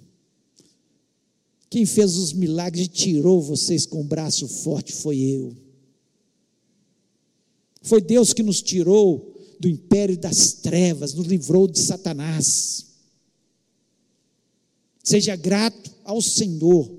Quem 1.70 1.86
fez 1.86 2.16
os 2.16 2.32
milagres 2.32 2.86
e 2.86 2.90
tirou 2.90 3.42
vocês 3.42 3.86
com 3.86 4.02
o 4.02 4.04
braço 4.04 4.48
forte 4.48 4.94
foi 4.94 5.20
eu. 5.20 5.56
Foi 7.82 8.02
Deus 8.02 8.34
que 8.34 8.44
nos 8.44 8.62
tirou 8.62 9.36
do 9.60 9.68
império 9.68 10.18
das 10.18 10.54
trevas, 10.54 11.14
nos 11.14 11.28
livrou 11.28 11.68
de 11.68 11.80
Satanás. 11.80 12.86
Seja 15.04 15.36
grato 15.36 15.92
ao 16.04 16.22
Senhor. 16.22 16.90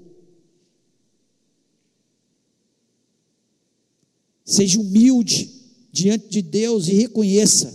Seja 4.45 4.81
humilde 4.81 5.49
diante 5.93 6.29
de 6.29 6.43
Deus 6.43 6.89
e 6.89 6.95
reconheça: 6.95 7.73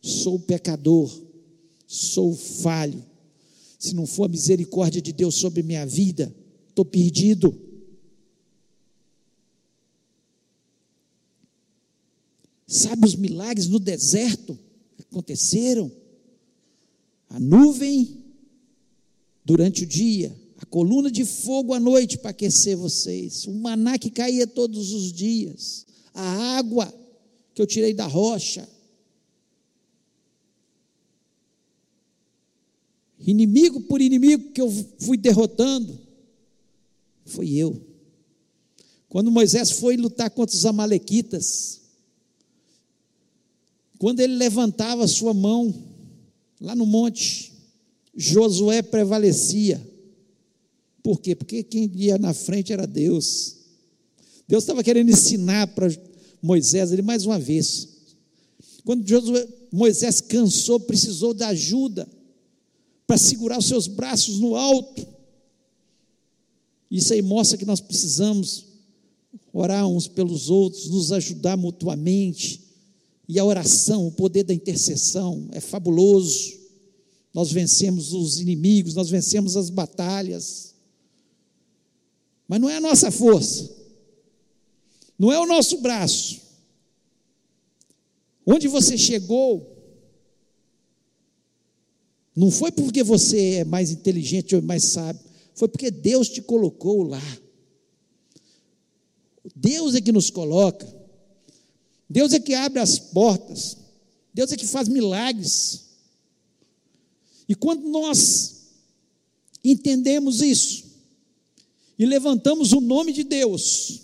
sou 0.00 0.38
pecador, 0.38 1.10
sou 1.86 2.34
falho. 2.34 3.04
Se 3.78 3.94
não 3.94 4.06
for 4.06 4.24
a 4.24 4.28
misericórdia 4.28 5.02
de 5.02 5.12
Deus 5.12 5.34
sobre 5.34 5.62
minha 5.62 5.84
vida, 5.84 6.34
estou 6.68 6.84
perdido. 6.84 7.63
Sabe 12.66 13.06
os 13.06 13.14
milagres 13.14 13.68
no 13.68 13.78
deserto 13.78 14.58
aconteceram? 14.98 15.90
A 17.28 17.38
nuvem 17.38 18.24
durante 19.44 19.82
o 19.84 19.86
dia, 19.86 20.34
a 20.56 20.64
coluna 20.64 21.10
de 21.10 21.24
fogo 21.24 21.74
à 21.74 21.80
noite 21.80 22.16
para 22.16 22.30
aquecer 22.30 22.76
vocês, 22.76 23.46
o 23.46 23.52
maná 23.52 23.98
que 23.98 24.10
caía 24.10 24.46
todos 24.46 24.92
os 24.92 25.12
dias, 25.12 25.86
a 26.14 26.56
água 26.56 26.92
que 27.54 27.60
eu 27.60 27.66
tirei 27.66 27.92
da 27.92 28.06
rocha. 28.06 28.68
Inimigo 33.18 33.80
por 33.82 34.00
inimigo 34.00 34.52
que 34.52 34.60
eu 34.60 34.70
fui 34.98 35.16
derrotando, 35.16 35.98
foi 37.26 37.52
eu. 37.52 37.80
Quando 39.08 39.30
Moisés 39.30 39.70
foi 39.70 39.96
lutar 39.96 40.30
contra 40.30 40.54
os 40.54 40.66
Amalequitas, 40.66 41.83
quando 43.98 44.20
ele 44.20 44.34
levantava 44.34 45.06
sua 45.06 45.32
mão 45.32 45.74
lá 46.60 46.74
no 46.74 46.86
monte, 46.86 47.52
Josué 48.16 48.82
prevalecia. 48.82 49.80
Por 51.02 51.20
quê? 51.20 51.34
Porque 51.34 51.62
quem 51.62 51.90
ia 51.94 52.18
na 52.18 52.32
frente 52.32 52.72
era 52.72 52.86
Deus. 52.86 53.56
Deus 54.48 54.62
estava 54.62 54.82
querendo 54.82 55.10
ensinar 55.10 55.68
para 55.68 55.88
Moisés 56.42 56.92
ele 56.92 57.02
mais 57.02 57.24
uma 57.24 57.38
vez. 57.38 57.88
Quando 58.84 59.06
Josué, 59.06 59.46
Moisés 59.72 60.20
cansou, 60.20 60.80
precisou 60.80 61.34
da 61.34 61.48
ajuda 61.48 62.08
para 63.06 63.18
segurar 63.18 63.58
os 63.58 63.66
seus 63.66 63.86
braços 63.86 64.38
no 64.38 64.54
alto. 64.54 65.06
Isso 66.90 67.12
aí 67.12 67.22
mostra 67.22 67.58
que 67.58 67.64
nós 67.64 67.80
precisamos 67.80 68.66
orar 69.52 69.86
uns 69.86 70.06
pelos 70.06 70.50
outros, 70.50 70.88
nos 70.88 71.12
ajudar 71.12 71.56
mutuamente. 71.56 72.63
E 73.28 73.38
a 73.38 73.44
oração, 73.44 74.06
o 74.06 74.12
poder 74.12 74.44
da 74.44 74.52
intercessão 74.52 75.48
é 75.52 75.60
fabuloso. 75.60 76.52
Nós 77.32 77.50
vencemos 77.50 78.12
os 78.12 78.38
inimigos, 78.38 78.94
nós 78.94 79.10
vencemos 79.10 79.56
as 79.56 79.70
batalhas. 79.70 80.74
Mas 82.46 82.60
não 82.60 82.68
é 82.68 82.76
a 82.76 82.80
nossa 82.80 83.10
força, 83.10 83.74
não 85.18 85.32
é 85.32 85.38
o 85.38 85.46
nosso 85.46 85.78
braço. 85.78 86.42
Onde 88.46 88.68
você 88.68 88.98
chegou, 88.98 89.74
não 92.36 92.50
foi 92.50 92.70
porque 92.70 93.02
você 93.02 93.54
é 93.54 93.64
mais 93.64 93.90
inteligente 93.90 94.54
ou 94.54 94.60
mais 94.60 94.84
sábio, 94.84 95.24
foi 95.54 95.68
porque 95.68 95.90
Deus 95.90 96.28
te 96.28 96.42
colocou 96.42 97.02
lá. 97.02 97.22
Deus 99.54 99.94
é 99.94 100.00
que 100.00 100.12
nos 100.12 100.30
coloca. 100.30 101.03
Deus 102.08 102.32
é 102.32 102.40
que 102.40 102.54
abre 102.54 102.80
as 102.80 102.98
portas. 102.98 103.76
Deus 104.32 104.52
é 104.52 104.56
que 104.56 104.66
faz 104.66 104.88
milagres. 104.88 105.84
E 107.48 107.54
quando 107.54 107.88
nós 107.88 108.64
entendemos 109.62 110.42
isso 110.42 110.84
e 111.98 112.04
levantamos 112.04 112.72
o 112.72 112.80
nome 112.80 113.12
de 113.12 113.24
Deus 113.24 114.00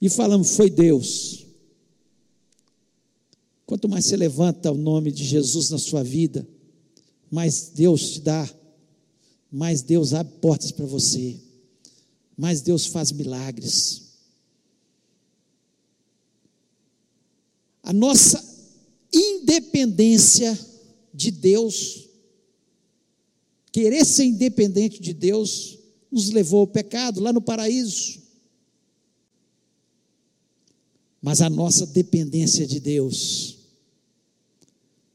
e 0.00 0.08
falamos, 0.08 0.56
foi 0.56 0.70
Deus. 0.70 1.46
Quanto 3.64 3.88
mais 3.88 4.04
você 4.04 4.16
levanta 4.16 4.70
o 4.70 4.76
nome 4.76 5.10
de 5.10 5.24
Jesus 5.24 5.70
na 5.70 5.78
sua 5.78 6.02
vida, 6.02 6.46
mais 7.30 7.70
Deus 7.74 8.12
te 8.12 8.20
dá, 8.20 8.48
mais 9.50 9.82
Deus 9.82 10.12
abre 10.12 10.34
portas 10.34 10.70
para 10.70 10.86
você, 10.86 11.36
mais 12.36 12.60
Deus 12.60 12.86
faz 12.86 13.10
milagres. 13.10 14.05
A 17.86 17.92
nossa 17.92 18.44
independência 19.12 20.58
de 21.14 21.30
Deus, 21.30 22.08
querer 23.70 24.04
ser 24.04 24.24
independente 24.24 25.00
de 25.00 25.14
Deus, 25.14 25.78
nos 26.10 26.30
levou 26.30 26.62
ao 26.62 26.66
pecado 26.66 27.20
lá 27.20 27.32
no 27.32 27.40
paraíso. 27.40 28.20
Mas 31.22 31.40
a 31.40 31.48
nossa 31.48 31.86
dependência 31.86 32.66
de 32.66 32.80
Deus 32.80 33.56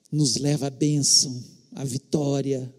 nos 0.10 0.38
leva 0.38 0.68
à 0.68 0.70
bênção, 0.70 1.44
à 1.74 1.84
vitória. 1.84 2.74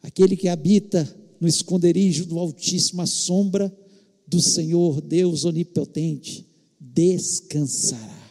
Aquele 0.00 0.36
que 0.36 0.46
habita 0.46 1.12
no 1.40 1.48
esconderijo 1.48 2.24
do 2.24 2.38
Altíssimo, 2.38 3.02
à 3.02 3.06
sombra 3.06 3.76
do 4.28 4.40
Senhor 4.40 5.00
Deus 5.00 5.44
Onipotente, 5.44 6.46
descansará 6.78 8.23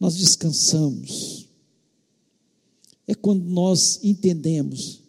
nós 0.00 0.16
descansamos. 0.16 1.46
É 3.06 3.14
quando 3.14 3.44
nós 3.44 4.00
entendemos 4.02 5.02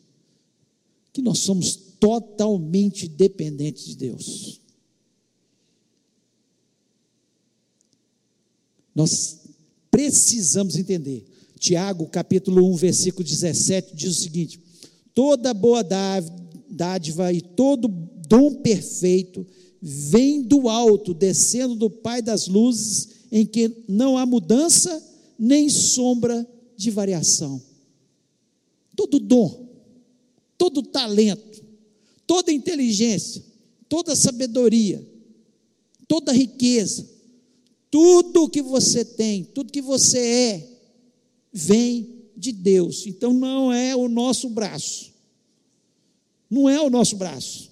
que 1.13 1.21
nós 1.21 1.39
somos 1.39 1.75
totalmente 1.99 3.07
dependentes 3.07 3.85
de 3.85 3.95
Deus. 3.95 4.59
Nós 8.93 9.39
precisamos 9.89 10.75
entender. 10.75 11.25
Tiago, 11.57 12.07
capítulo 12.07 12.67
1, 12.73 12.75
versículo 12.75 13.23
17, 13.23 13.95
diz 13.95 14.17
o 14.17 14.21
seguinte: 14.21 14.59
toda 15.13 15.53
boa 15.53 15.85
dádiva 16.69 17.31
e 17.31 17.39
todo 17.39 17.87
dom 17.87 18.55
perfeito 18.55 19.45
vem 19.81 20.41
do 20.41 20.67
alto, 20.67 21.13
descendo 21.13 21.75
do 21.75 21.89
Pai 21.89 22.21
das 22.21 22.47
luzes 22.47 23.20
em 23.31 23.45
que 23.45 23.83
não 23.87 24.17
há 24.17 24.25
mudança 24.25 25.01
nem 25.39 25.69
sombra 25.69 26.45
de 26.75 26.91
variação. 26.91 27.61
Todo 28.95 29.19
dom, 29.19 29.69
todo 30.57 30.83
talento, 30.83 31.63
toda 32.27 32.51
inteligência, 32.51 33.43
toda 33.87 34.15
sabedoria, 34.15 35.07
toda 36.07 36.33
riqueza, 36.33 37.09
tudo 37.89 38.49
que 38.49 38.61
você 38.61 39.05
tem, 39.05 39.43
tudo 39.43 39.71
que 39.71 39.81
você 39.81 40.19
é, 40.19 40.69
vem 41.53 42.21
de 42.35 42.51
Deus. 42.51 43.07
Então 43.07 43.33
não 43.33 43.71
é 43.71 43.95
o 43.95 44.09
nosso 44.09 44.49
braço. 44.49 45.11
Não 46.49 46.69
é 46.69 46.81
o 46.81 46.89
nosso 46.89 47.15
braço. 47.15 47.71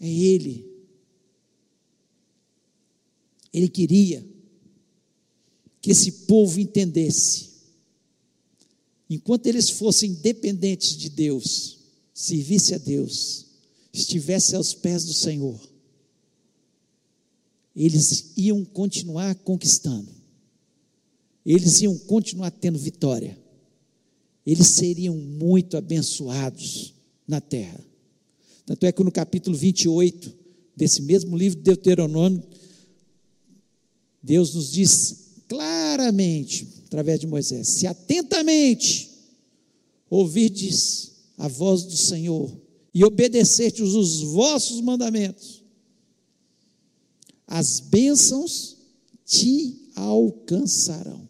É 0.00 0.08
Ele 0.08 0.67
ele 3.52 3.68
queria 3.68 4.26
que 5.80 5.90
esse 5.90 6.12
povo 6.26 6.60
entendesse. 6.60 7.48
Enquanto 9.08 9.46
eles 9.46 9.70
fossem 9.70 10.12
dependentes 10.14 10.96
de 10.96 11.08
Deus, 11.08 11.78
servisse 12.12 12.74
a 12.74 12.78
Deus, 12.78 13.46
estivesse 13.92 14.54
aos 14.54 14.74
pés 14.74 15.04
do 15.04 15.14
Senhor, 15.14 15.58
eles 17.74 18.32
iam 18.36 18.64
continuar 18.64 19.34
conquistando, 19.36 20.10
eles 21.46 21.80
iam 21.80 21.96
continuar 21.96 22.50
tendo 22.50 22.78
vitória, 22.78 23.38
eles 24.44 24.68
seriam 24.68 25.16
muito 25.16 25.76
abençoados 25.76 26.92
na 27.26 27.40
terra. 27.40 27.80
Tanto 28.66 28.84
é 28.84 28.92
que 28.92 29.02
no 29.02 29.12
capítulo 29.12 29.56
28 29.56 30.36
desse 30.76 31.00
mesmo 31.02 31.36
livro 31.36 31.58
de 31.58 31.64
Deuteronômio, 31.64 32.42
Deus 34.22 34.54
nos 34.54 34.70
diz 34.70 35.28
claramente, 35.48 36.68
através 36.86 37.20
de 37.20 37.26
Moisés: 37.26 37.68
se 37.68 37.86
atentamente 37.86 39.10
ouvirdes 40.10 41.12
a 41.36 41.48
voz 41.48 41.84
do 41.84 41.96
Senhor 41.96 42.50
e 42.92 43.04
obedecerdes 43.04 43.94
os 43.94 44.22
vossos 44.22 44.80
mandamentos, 44.80 45.62
as 47.46 47.80
bênçãos 47.80 48.76
te 49.24 49.90
alcançarão. 49.94 51.28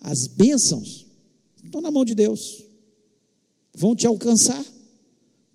As 0.00 0.26
bênçãos 0.26 1.06
estão 1.62 1.80
na 1.80 1.90
mão 1.90 2.04
de 2.04 2.14
Deus, 2.14 2.62
vão 3.74 3.96
te 3.96 4.06
alcançar 4.06 4.64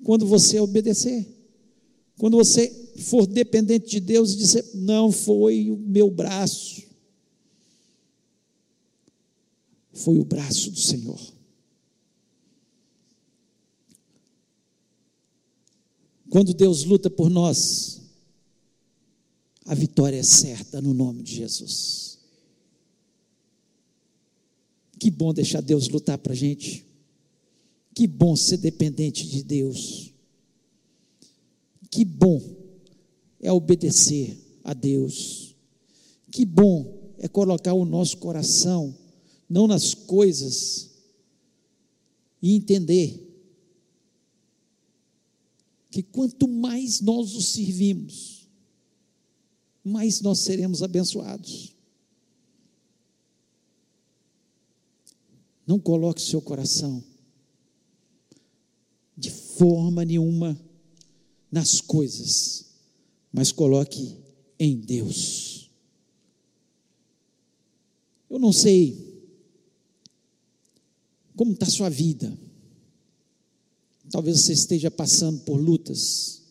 quando 0.03 0.25
você 0.25 0.59
obedecer, 0.59 1.27
quando 2.17 2.38
você 2.38 2.78
for 3.00 3.26
dependente 3.26 3.89
de 3.89 4.00
Deus 4.00 4.34
e 4.34 4.38
dizer: 4.38 4.66
Não 4.76 5.12
foi 5.12 5.72
o 5.72 5.78
meu 5.78 6.10
braço, 6.10 6.84
foi 9.93 10.18
o 10.20 10.26
braço 10.26 10.72
do 10.72 10.80
Senhor. 10.80 11.20
Quando 16.30 16.54
Deus 16.54 16.84
luta 16.84 17.10
por 17.10 17.30
nós, 17.30 18.02
a 19.66 19.74
vitória 19.74 20.18
é 20.18 20.24
certa 20.24 20.82
no 20.82 20.93
nome 20.93 21.24
de 21.24 21.36
Jesus. 21.36 22.20
Que 25.00 25.10
bom 25.10 25.34
deixar 25.34 25.62
Deus 25.62 25.88
lutar 25.88 26.18
para 26.18 26.34
a 26.34 26.36
gente. 26.36 26.86
Que 27.95 28.06
bom 28.06 28.36
ser 28.36 28.58
dependente 28.58 29.28
de 29.28 29.43
Deus. 29.43 30.14
Que 31.89 32.06
bom 32.06 32.59
é 33.39 33.51
obedecer 33.51 34.37
a 34.63 34.73
Deus. 34.73 35.55
Que 36.31 36.45
bom 36.45 37.13
é 37.17 37.27
colocar 37.27 37.73
o 37.73 37.85
nosso 37.85 38.17
coração 38.17 38.95
não 39.49 39.67
nas 39.67 39.93
coisas 39.93 40.91
e 42.41 42.53
entender 42.53 43.25
que 45.89 46.03
quanto 46.03 46.47
mais 46.47 47.01
nós 47.01 47.35
o 47.35 47.41
servimos, 47.41 48.47
mais 49.83 50.21
nós 50.21 50.39
seremos 50.39 50.83
abençoados. 50.83 51.75
Não 55.65 55.79
coloque 55.79 56.21
seu 56.21 56.41
coração 56.41 57.03
de 59.17 59.29
forma 59.29 60.05
nenhuma 60.05 60.59
nas 61.51 61.81
coisas, 61.81 62.68
mas 63.32 63.51
coloque 63.51 64.17
em 64.59 64.77
Deus. 64.77 65.69
Eu 68.30 68.39
não 68.39 68.51
sei 68.51 69.09
como 71.39 71.53
está 71.53 71.67
a 71.67 71.69
sua 71.69 71.89
vida? 71.89 72.38
Talvez 74.11 74.41
você 74.41 74.51
esteja 74.51 74.91
passando 74.91 75.39
por 75.45 75.55
lutas. 75.55 76.41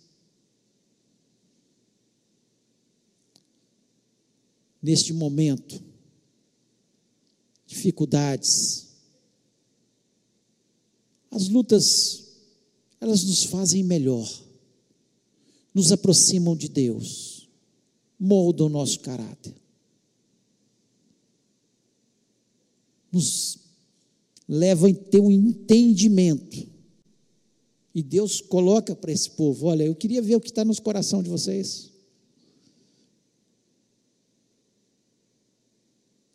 Neste 4.80 5.12
momento, 5.12 5.78
dificuldades. 7.66 8.86
As 11.30 11.50
lutas, 11.50 12.24
elas 12.98 13.24
nos 13.24 13.44
fazem 13.44 13.84
melhor, 13.84 14.26
nos 15.74 15.92
aproximam 15.92 16.56
de 16.56 16.68
Deus, 16.68 17.48
moldam 18.18 18.66
o 18.66 18.70
nosso 18.70 19.00
caráter, 19.00 19.54
nos 23.12 23.58
levam 24.48 24.90
a 24.90 24.94
ter 24.94 25.20
um 25.20 25.30
entendimento. 25.30 26.66
E 27.94 28.02
Deus 28.02 28.40
coloca 28.40 28.94
para 28.94 29.12
esse 29.12 29.30
povo: 29.30 29.66
olha, 29.66 29.84
eu 29.84 29.94
queria 29.94 30.22
ver 30.22 30.36
o 30.36 30.40
que 30.40 30.48
está 30.48 30.64
nos 30.64 30.78
coração 30.78 31.22
de 31.22 31.28
vocês. 31.28 31.90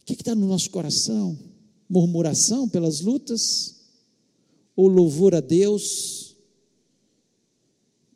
O 0.02 0.06
que 0.06 0.14
está 0.14 0.36
no 0.36 0.46
nosso 0.46 0.70
coração? 0.70 1.40
Murmuração 1.90 2.68
pelas 2.68 3.00
lutas? 3.00 3.76
Ou 4.76 4.88
louvor 4.88 5.34
a 5.34 5.40
Deus? 5.40 6.23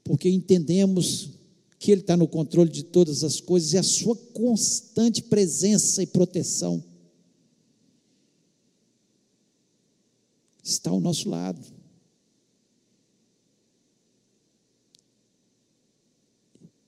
Porque 0.07 0.29
entendemos 0.29 1.31
que 1.77 1.91
Ele 1.91 2.01
está 2.01 2.17
no 2.17 2.27
controle 2.27 2.71
de 2.71 2.83
todas 2.83 3.23
as 3.23 3.39
coisas 3.39 3.73
e 3.73 3.77
a 3.77 3.83
Sua 3.83 4.15
constante 4.15 5.21
presença 5.21 6.01
e 6.01 6.07
proteção. 6.07 6.83
está 10.69 10.89
ao 10.89 10.99
nosso 10.99 11.29
lado. 11.29 11.61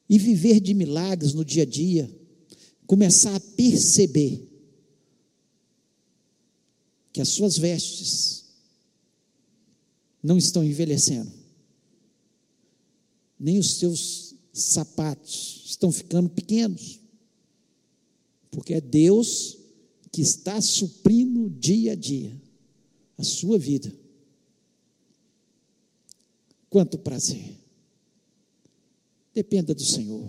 E 0.09 0.17
viver 0.17 0.59
de 0.59 0.73
milagres 0.73 1.33
no 1.33 1.45
dia 1.45 1.63
a 1.63 1.65
dia, 1.65 2.09
começar 2.87 3.35
a 3.35 3.39
perceber 3.39 4.47
que 7.13 7.21
as 7.21 7.29
suas 7.29 7.57
vestes 7.57 8.45
não 10.21 10.37
estão 10.37 10.63
envelhecendo, 10.63 11.31
nem 13.39 13.57
os 13.57 13.75
seus 13.75 14.35
sapatos 14.51 15.63
estão 15.65 15.91
ficando 15.91 16.29
pequenos, 16.29 16.99
porque 18.51 18.73
é 18.73 18.81
Deus 18.81 19.57
que 20.11 20.21
está 20.21 20.59
suprindo 20.59 21.49
dia 21.49 21.93
a 21.93 21.95
dia 21.95 22.39
a 23.17 23.23
sua 23.23 23.59
vida. 23.59 23.93
Quanto 26.69 26.97
prazer. 26.97 27.57
Dependa 29.33 29.73
do 29.73 29.83
Senhor. 29.83 30.27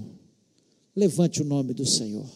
Levante 0.94 1.40
o 1.40 1.44
nome 1.44 1.72
do 1.72 1.86
Senhor. 1.86 2.28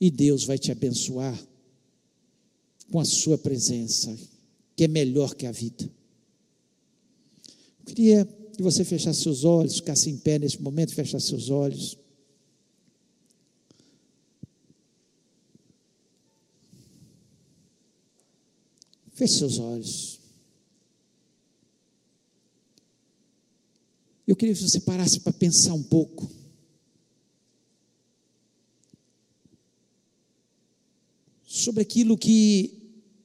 E 0.00 0.10
Deus 0.10 0.44
vai 0.44 0.58
te 0.58 0.72
abençoar 0.72 1.38
com 2.90 2.98
a 2.98 3.04
sua 3.04 3.38
presença, 3.38 4.16
que 4.74 4.84
é 4.84 4.88
melhor 4.88 5.34
que 5.34 5.46
a 5.46 5.52
vida. 5.52 5.90
Queria 7.90 8.24
que 8.24 8.62
você 8.62 8.84
fechasse 8.84 9.20
seus 9.20 9.42
olhos, 9.42 9.78
ficasse 9.78 10.08
em 10.08 10.16
pé 10.16 10.38
nesse 10.38 10.62
momento, 10.62 10.94
fechasse 10.94 11.26
seus 11.26 11.50
olhos. 11.50 11.98
Feche 19.12 19.38
seus 19.38 19.58
olhos. 19.58 20.20
Eu 24.24 24.36
queria 24.36 24.54
que 24.54 24.62
você 24.62 24.78
parasse 24.78 25.18
para 25.18 25.32
pensar 25.32 25.74
um 25.74 25.82
pouco. 25.82 26.30
Sobre 31.44 31.82
aquilo 31.82 32.16
que 32.16 32.72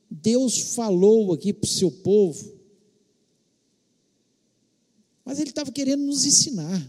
Deus 0.09 0.57
falou 0.73 1.33
aqui 1.33 1.53
para 1.53 1.67
o 1.67 1.69
seu 1.69 1.91
povo. 1.91 2.55
Mas 5.25 5.39
Ele 5.39 5.44
estava 5.55 5.71
querendo 5.71 6.03
nos 6.03 6.25
ensinar. 6.25 6.85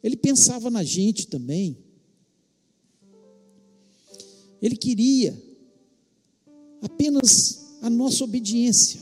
Ele 0.00 0.16
pensava 0.16 0.70
na 0.70 0.84
gente 0.84 1.26
também. 1.26 1.76
Ele 4.62 4.76
queria 4.76 5.36
apenas 6.80 7.78
a 7.82 7.90
nossa 7.90 8.22
obediência. 8.22 9.00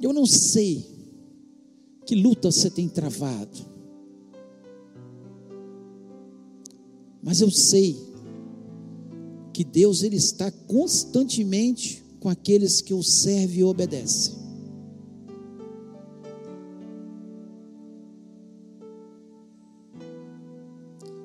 Eu 0.00 0.12
não 0.12 0.24
sei 0.24 0.88
que 2.06 2.14
luta 2.14 2.50
você 2.50 2.70
tem 2.70 2.88
travado, 2.88 3.68
mas 7.22 7.40
eu 7.40 7.50
sei 7.50 7.96
que 9.52 9.62
Deus 9.64 10.02
ele 10.02 10.16
está 10.16 10.50
constantemente 10.50 12.02
com 12.20 12.28
aqueles 12.28 12.82
que 12.82 12.92
o 12.92 13.02
servem 13.02 13.60
e 13.60 13.64
obedecem. 13.64 14.34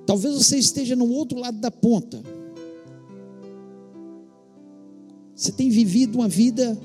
Talvez 0.06 0.36
você 0.36 0.58
esteja 0.58 0.96
no 0.96 1.10
outro 1.10 1.38
lado 1.38 1.60
da 1.60 1.70
ponta. 1.70 2.24
Você 5.36 5.52
tem 5.52 5.70
vivido 5.70 6.16
uma 6.16 6.30
vida 6.30 6.78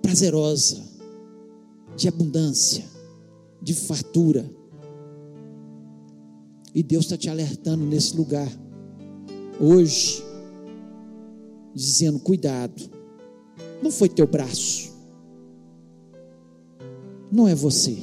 prazerosa, 0.00 0.80
de 1.96 2.06
abundância, 2.06 2.84
de 3.60 3.74
fartura. 3.74 4.48
E 6.72 6.82
Deus 6.82 7.06
está 7.06 7.16
te 7.16 7.28
alertando 7.28 7.84
nesse 7.84 8.16
lugar, 8.16 8.48
hoje, 9.58 10.22
dizendo: 11.78 12.18
cuidado, 12.18 12.90
não 13.82 13.90
foi 13.90 14.08
teu 14.08 14.26
braço, 14.26 14.92
não 17.30 17.46
é 17.46 17.54
você. 17.54 17.96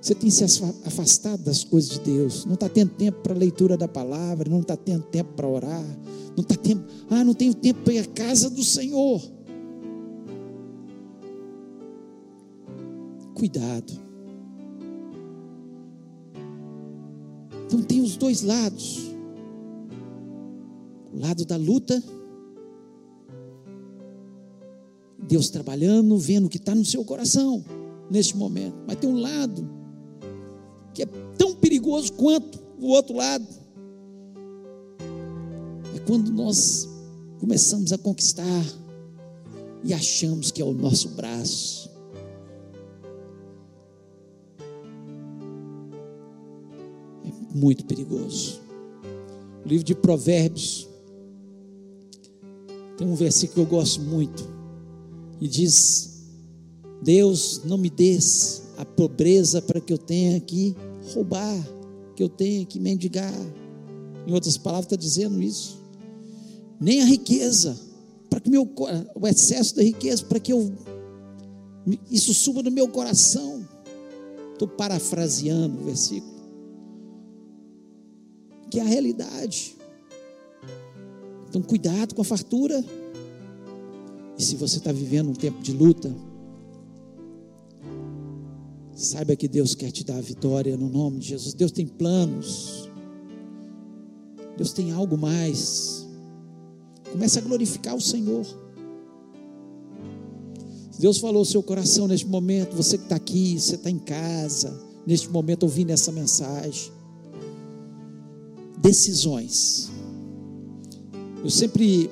Você 0.00 0.14
tem 0.14 0.30
se 0.30 0.44
afastado 0.84 1.42
das 1.42 1.64
coisas 1.64 1.90
de 1.90 2.00
Deus, 2.00 2.44
não 2.44 2.54
está 2.54 2.68
tendo 2.68 2.90
tempo 2.90 3.22
para 3.22 3.34
a 3.34 3.38
leitura 3.38 3.76
da 3.76 3.88
palavra, 3.88 4.48
não 4.48 4.60
está 4.60 4.76
tendo 4.76 5.02
tempo 5.04 5.32
para 5.34 5.48
orar, 5.48 5.84
não 6.36 6.42
está 6.42 6.54
tendo 6.54 6.84
ah, 7.10 7.24
não 7.24 7.34
tenho 7.34 7.54
tempo 7.54 7.82
para 7.82 7.94
ir 7.94 7.98
à 7.98 8.06
casa 8.06 8.48
do 8.48 8.62
Senhor. 8.62 9.20
Cuidado 13.34 14.05
Então 17.66 17.82
tem 17.82 18.00
os 18.00 18.16
dois 18.16 18.42
lados. 18.42 19.10
O 21.12 21.18
lado 21.18 21.44
da 21.44 21.56
luta, 21.56 22.02
Deus 25.28 25.50
trabalhando, 25.50 26.16
vendo 26.18 26.46
o 26.46 26.48
que 26.48 26.58
está 26.58 26.74
no 26.74 26.84
seu 26.84 27.04
coração 27.04 27.64
neste 28.10 28.36
momento. 28.36 28.76
Mas 28.86 28.96
tem 28.96 29.10
um 29.10 29.18
lado 29.18 29.68
que 30.94 31.02
é 31.02 31.06
tão 31.36 31.54
perigoso 31.54 32.12
quanto 32.12 32.58
o 32.78 32.88
outro 32.88 33.16
lado. 33.16 33.46
É 35.94 35.98
quando 36.06 36.30
nós 36.30 36.88
começamos 37.40 37.92
a 37.92 37.98
conquistar 37.98 38.64
e 39.82 39.92
achamos 39.92 40.50
que 40.50 40.62
é 40.62 40.64
o 40.64 40.72
nosso 40.72 41.10
braço. 41.10 41.85
Muito 47.56 47.84
perigoso. 47.86 48.60
O 49.64 49.68
livro 49.68 49.84
de 49.84 49.94
Provérbios 49.94 50.88
tem 52.96 53.06
um 53.06 53.14
versículo 53.14 53.66
que 53.66 53.74
eu 53.74 53.78
gosto 53.78 54.00
muito 54.00 54.46
e 55.40 55.48
diz: 55.48 56.22
Deus, 57.02 57.62
não 57.64 57.78
me 57.78 57.90
des 57.90 58.62
a 58.76 58.84
pobreza 58.84 59.62
para 59.62 59.80
que 59.80 59.92
eu 59.92 59.98
tenha 59.98 60.38
que 60.40 60.76
roubar, 61.14 61.66
que 62.14 62.22
eu 62.22 62.28
tenha 62.28 62.64
que 62.64 62.78
mendigar. 62.78 63.34
Em 64.26 64.32
outras 64.32 64.58
palavras, 64.58 64.86
está 64.86 64.96
dizendo 64.96 65.40
isso. 65.40 65.78
Nem 66.80 67.00
a 67.00 67.06
riqueza, 67.06 67.78
para 68.28 68.40
que 68.40 68.50
meu, 68.50 68.68
o 69.14 69.26
excesso 69.26 69.76
da 69.76 69.82
riqueza, 69.82 70.24
para 70.24 70.40
que 70.40 70.52
eu 70.52 70.72
isso 72.10 72.34
suba 72.34 72.62
no 72.62 72.70
meu 72.70 72.88
coração. 72.88 73.66
Estou 74.52 74.66
parafraseando 74.66 75.80
o 75.80 75.84
versículo. 75.84 76.35
Que 78.76 78.80
é 78.80 78.82
a 78.82 78.86
realidade. 78.86 79.74
Então, 81.48 81.62
cuidado 81.62 82.14
com 82.14 82.20
a 82.20 82.24
fartura. 82.26 82.84
E 84.36 84.44
se 84.44 84.54
você 84.54 84.76
está 84.76 84.92
vivendo 84.92 85.30
um 85.30 85.32
tempo 85.32 85.62
de 85.62 85.72
luta, 85.72 86.14
saiba 88.94 89.34
que 89.34 89.48
Deus 89.48 89.74
quer 89.74 89.90
te 89.90 90.04
dar 90.04 90.18
a 90.18 90.20
vitória 90.20 90.76
no 90.76 90.90
nome 90.90 91.20
de 91.20 91.28
Jesus. 91.28 91.54
Deus 91.54 91.72
tem 91.72 91.86
planos. 91.86 92.90
Deus 94.58 94.74
tem 94.74 94.92
algo 94.92 95.16
mais. 95.16 96.06
Comece 97.10 97.38
a 97.38 97.42
glorificar 97.42 97.96
o 97.96 98.00
Senhor. 98.02 98.44
Deus 100.98 101.16
falou 101.16 101.38
ao 101.38 101.46
seu 101.46 101.62
coração 101.62 102.06
neste 102.06 102.26
momento, 102.26 102.76
você 102.76 102.98
que 102.98 103.04
está 103.04 103.16
aqui, 103.16 103.58
você 103.58 103.76
está 103.76 103.88
em 103.88 103.98
casa, 103.98 104.78
neste 105.06 105.30
momento 105.30 105.62
ouvindo 105.62 105.92
essa 105.92 106.12
mensagem. 106.12 106.94
Decisões. 108.86 109.90
Eu 111.42 111.50
sempre 111.50 112.08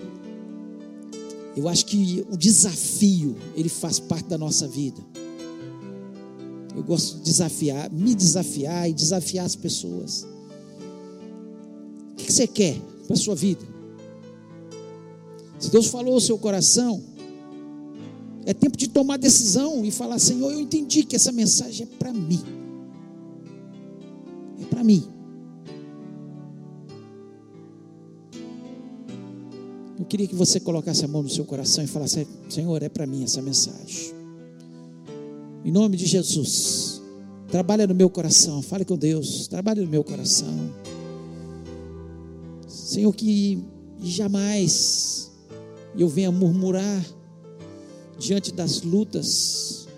eu 1.56 1.68
acho 1.68 1.86
que 1.86 2.26
o 2.28 2.36
desafio, 2.36 3.36
ele 3.54 3.68
faz 3.68 4.00
parte 4.00 4.28
da 4.28 4.36
nossa 4.36 4.66
vida. 4.66 5.00
Eu 6.74 6.82
gosto 6.82 7.18
de 7.18 7.22
desafiar, 7.22 7.88
me 7.92 8.12
desafiar 8.12 8.90
e 8.90 8.92
desafiar 8.92 9.46
as 9.46 9.54
pessoas. 9.54 10.26
O 12.10 12.16
que 12.16 12.32
você 12.32 12.48
quer 12.48 12.76
para 13.06 13.14
a 13.14 13.16
sua 13.16 13.36
vida? 13.36 13.64
Se 15.60 15.70
Deus 15.70 15.86
falou 15.86 16.14
ao 16.14 16.20
seu 16.20 16.36
coração, 16.36 17.00
é 18.44 18.52
tempo 18.52 18.76
de 18.76 18.88
tomar 18.88 19.16
decisão 19.16 19.84
e 19.84 19.92
falar: 19.92 20.18
Senhor, 20.18 20.50
eu 20.50 20.60
entendi 20.60 21.04
que 21.04 21.14
essa 21.14 21.30
mensagem 21.30 21.86
é 21.86 21.96
para 21.96 22.12
mim. 22.12 22.42
É 24.60 24.64
para 24.64 24.82
mim. 24.82 25.13
Eu 30.05 30.09
queria 30.09 30.26
que 30.26 30.34
você 30.34 30.61
colocasse 30.61 31.02
a 31.02 31.09
mão 31.09 31.22
no 31.22 31.30
seu 31.30 31.46
coração 31.46 31.82
e 31.82 31.86
falasse: 31.86 32.28
Senhor, 32.50 32.82
é 32.82 32.90
para 32.90 33.07
mim 33.07 33.24
essa 33.24 33.40
mensagem. 33.40 34.12
Em 35.64 35.72
nome 35.72 35.96
de 35.96 36.05
Jesus, 36.05 37.00
trabalha 37.48 37.86
no 37.86 37.94
meu 37.94 38.11
coração, 38.11 38.61
fale 38.61 38.84
com 38.84 38.98
Deus, 38.98 39.48
trabalha 39.48 39.82
no 39.82 39.88
meu 39.88 40.05
coração. 40.05 40.55
Senhor, 42.68 43.14
que 43.14 43.64
jamais 43.98 45.32
eu 45.96 46.07
venha 46.07 46.30
murmurar 46.30 47.02
diante 48.18 48.52
das 48.52 48.82
lutas, 48.82 49.88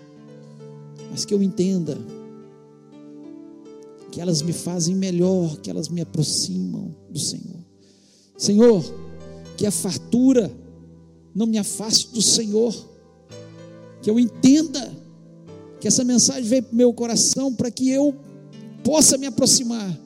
mas 1.11 1.25
que 1.25 1.33
eu 1.33 1.43
entenda 1.43 1.97
que 4.09 4.21
elas 4.21 4.41
me 4.41 4.53
fazem 4.53 4.95
melhor, 4.95 5.57
que 5.57 5.69
elas 5.69 5.89
me 5.89 5.99
aproximam 5.99 6.95
do 7.09 7.19
Senhor. 7.19 7.57
Senhor, 8.37 9.06
que 9.57 9.65
a 9.65 9.71
fartura 9.71 10.55
não 11.33 11.47
me 11.47 11.57
afaste 11.57 12.13
do 12.13 12.21
Senhor, 12.21 12.73
que 14.01 14.09
eu 14.09 14.19
entenda 14.19 14.95
que 15.81 15.87
essa 15.87 16.03
mensagem 16.03 16.43
veio 16.43 16.63
para 16.63 16.73
o 16.73 16.75
meu 16.75 16.93
coração 16.93 17.53
para 17.53 17.71
que 17.71 17.89
eu 17.89 18.15
possa 18.83 19.17
me 19.17 19.25
aproximar. 19.25 19.99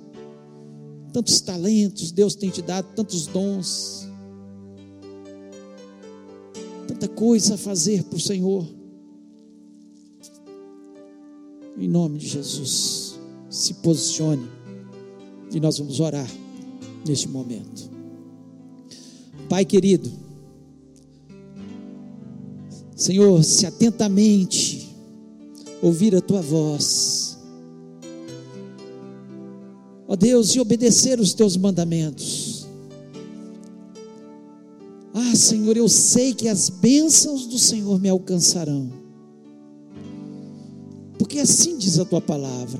Tantos 1.13 1.41
talentos 1.41 2.11
Deus 2.11 2.35
tem 2.35 2.49
te 2.49 2.61
dado, 2.61 2.95
tantos 2.95 3.27
dons, 3.27 4.07
tanta 6.87 7.07
coisa 7.09 7.55
a 7.55 7.57
fazer 7.57 8.03
para 8.05 8.17
o 8.17 8.21
Senhor. 8.21 8.65
Em 11.77 11.87
nome 11.87 12.19
de 12.19 12.27
Jesus, 12.27 13.19
se 13.49 13.73
posicione 13.75 14.47
e 15.51 15.59
nós 15.59 15.77
vamos 15.77 15.99
orar 15.99 16.29
neste 17.05 17.27
momento. 17.27 18.00
Pai 19.51 19.65
querido, 19.65 20.09
Senhor, 22.95 23.43
se 23.43 23.65
atentamente 23.65 24.95
ouvir 25.81 26.15
a 26.15 26.21
tua 26.21 26.41
voz, 26.41 27.37
ó 30.07 30.15
Deus, 30.15 30.55
e 30.55 30.59
obedecer 30.61 31.19
os 31.19 31.33
teus 31.33 31.57
mandamentos. 31.57 32.65
Ah, 35.13 35.35
Senhor, 35.35 35.75
eu 35.75 35.89
sei 35.89 36.33
que 36.33 36.47
as 36.47 36.69
bênçãos 36.69 37.45
do 37.45 37.59
Senhor 37.59 37.99
me 37.99 38.07
alcançarão, 38.07 38.89
porque 41.17 41.39
assim 41.39 41.77
diz 41.77 41.99
a 41.99 42.05
tua 42.05 42.21
palavra, 42.21 42.79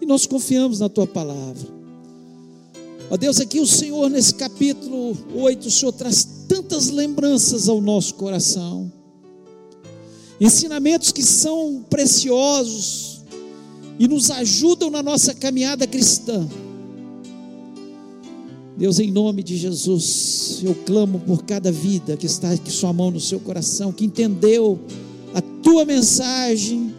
e 0.00 0.06
nós 0.06 0.26
confiamos 0.26 0.78
na 0.78 0.88
tua 0.88 1.08
palavra. 1.08 1.75
Ó 3.08 3.16
Deus, 3.16 3.38
aqui 3.38 3.60
o 3.60 3.66
Senhor, 3.66 4.10
nesse 4.10 4.34
capítulo 4.34 5.16
8, 5.32 5.68
o 5.68 5.70
Senhor 5.70 5.92
traz 5.92 6.26
tantas 6.48 6.88
lembranças 6.88 7.68
ao 7.68 7.80
nosso 7.80 8.14
coração, 8.14 8.90
ensinamentos 10.40 11.12
que 11.12 11.22
são 11.22 11.84
preciosos 11.88 13.22
e 13.98 14.08
nos 14.08 14.30
ajudam 14.30 14.90
na 14.90 15.04
nossa 15.04 15.32
caminhada 15.32 15.86
cristã. 15.86 16.48
Deus, 18.76 18.98
em 18.98 19.10
nome 19.10 19.42
de 19.42 19.56
Jesus, 19.56 20.60
eu 20.62 20.74
clamo 20.74 21.20
por 21.20 21.44
cada 21.44 21.70
vida 21.70 22.16
que 22.16 22.26
está 22.26 22.50
aqui, 22.50 22.70
sua 22.70 22.92
mão 22.92 23.12
no 23.12 23.20
seu 23.20 23.38
coração, 23.38 23.92
que 23.92 24.04
entendeu 24.04 24.80
a 25.32 25.40
tua 25.40 25.84
mensagem, 25.84 26.92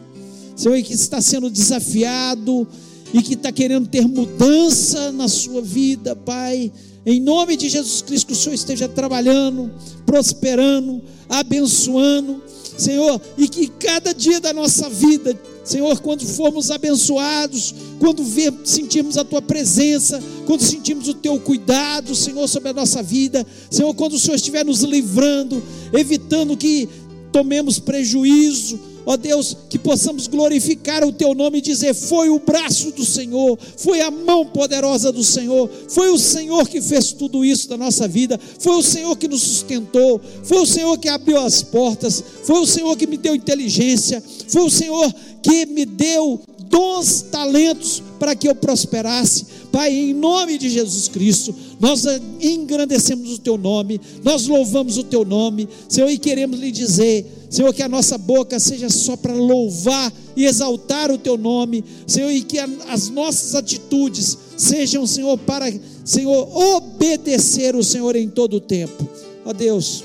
Senhor, 0.55 0.81
que 0.81 0.93
está 0.93 1.21
sendo 1.21 1.49
desafiado 1.49 2.65
e 3.13 3.21
que 3.21 3.33
está 3.33 3.51
querendo 3.51 3.87
ter 3.87 4.07
mudança 4.07 5.11
na 5.11 5.27
sua 5.27 5.61
vida, 5.61 6.15
Pai. 6.15 6.71
Em 7.05 7.21
nome 7.21 7.55
de 7.55 7.69
Jesus 7.69 8.01
Cristo, 8.01 8.27
que 8.27 8.33
o 8.33 8.35
Senhor 8.35 8.53
esteja 8.53 8.87
trabalhando, 8.87 9.71
prosperando, 10.05 11.01
abençoando, 11.29 12.41
Senhor, 12.77 13.19
e 13.37 13.47
que 13.47 13.67
cada 13.67 14.13
dia 14.13 14.41
da 14.41 14.53
nossa 14.53 14.89
vida, 14.89 15.39
Senhor, 15.63 15.99
quando 16.01 16.25
formos 16.25 16.69
abençoados, 16.69 17.73
quando 17.99 18.23
ver, 18.23 18.53
sentirmos 18.63 19.17
a 19.17 19.23
tua 19.23 19.41
presença, 19.41 20.21
quando 20.45 20.61
sentimos 20.61 21.07
o 21.07 21.13
teu 21.13 21.39
cuidado, 21.39 22.13
Senhor, 22.13 22.47
sobre 22.47 22.69
a 22.69 22.73
nossa 22.73 23.01
vida, 23.01 23.45
Senhor, 23.71 23.93
quando 23.93 24.13
o 24.13 24.19
Senhor 24.19 24.35
estiver 24.35 24.65
nos 24.65 24.81
livrando, 24.81 25.63
evitando 25.93 26.57
que 26.57 26.87
tomemos 27.31 27.79
prejuízo, 27.79 28.79
ó 29.07 29.15
Deus, 29.15 29.55
que 29.69 29.79
possamos 29.79 30.27
glorificar 30.27 31.01
o 31.05 31.13
Teu 31.13 31.33
nome 31.33 31.59
e 31.59 31.61
dizer: 31.61 31.93
foi 31.93 32.29
o 32.29 32.39
braço 32.39 32.91
do 32.91 33.05
Senhor, 33.05 33.57
foi 33.77 34.01
a 34.01 34.11
mão 34.11 34.45
poderosa 34.45 35.13
do 35.13 35.23
Senhor, 35.23 35.69
foi 35.87 36.09
o 36.09 36.17
Senhor 36.17 36.67
que 36.67 36.81
fez 36.81 37.13
tudo 37.13 37.45
isso 37.45 37.69
da 37.69 37.77
nossa 37.77 38.05
vida, 38.05 38.37
foi 38.59 38.75
o 38.75 38.83
Senhor 38.83 39.15
que 39.15 39.29
nos 39.29 39.41
sustentou, 39.41 40.19
foi 40.43 40.59
o 40.59 40.65
Senhor 40.65 40.97
que 40.97 41.07
abriu 41.07 41.39
as 41.39 41.63
portas, 41.63 42.21
foi 42.43 42.59
o 42.59 42.65
Senhor 42.65 42.97
que 42.97 43.07
me 43.07 43.15
deu 43.15 43.33
inteligência, 43.33 44.21
foi 44.49 44.63
o 44.63 44.69
Senhor 44.69 45.13
que 45.41 45.65
me 45.65 45.85
deu 45.85 46.41
dons, 46.69 47.21
talentos 47.31 48.03
para 48.19 48.35
que 48.35 48.49
eu 48.49 48.55
prosperasse. 48.55 49.45
Pai, 49.71 49.93
em 49.93 50.13
nome 50.13 50.57
de 50.57 50.69
Jesus 50.69 51.07
Cristo, 51.07 51.55
nós 51.79 52.03
engrandecemos 52.41 53.31
o 53.31 53.39
teu 53.39 53.57
nome, 53.57 54.01
nós 54.23 54.47
louvamos 54.47 54.97
o 54.97 55.03
teu 55.03 55.23
nome, 55.23 55.69
Senhor, 55.87 56.09
e 56.09 56.17
queremos 56.17 56.59
lhe 56.59 56.71
dizer, 56.71 57.36
Senhor, 57.49 57.73
que 57.73 57.81
a 57.81 57.87
nossa 57.87 58.17
boca 58.17 58.59
seja 58.59 58.89
só 58.89 59.15
para 59.15 59.33
louvar 59.33 60.11
e 60.35 60.45
exaltar 60.45 61.11
o 61.11 61.17
teu 61.17 61.37
nome, 61.37 61.83
Senhor, 62.05 62.29
e 62.31 62.41
que 62.41 62.59
as 62.59 63.09
nossas 63.09 63.55
atitudes 63.55 64.37
sejam, 64.57 65.07
Senhor, 65.07 65.37
para, 65.37 65.65
Senhor, 66.03 66.55
obedecer 66.55 67.75
o 67.75 67.83
Senhor 67.83 68.15
em 68.15 68.29
todo 68.29 68.57
o 68.57 68.61
tempo. 68.61 69.07
Ó 69.45 69.53
Deus, 69.53 70.03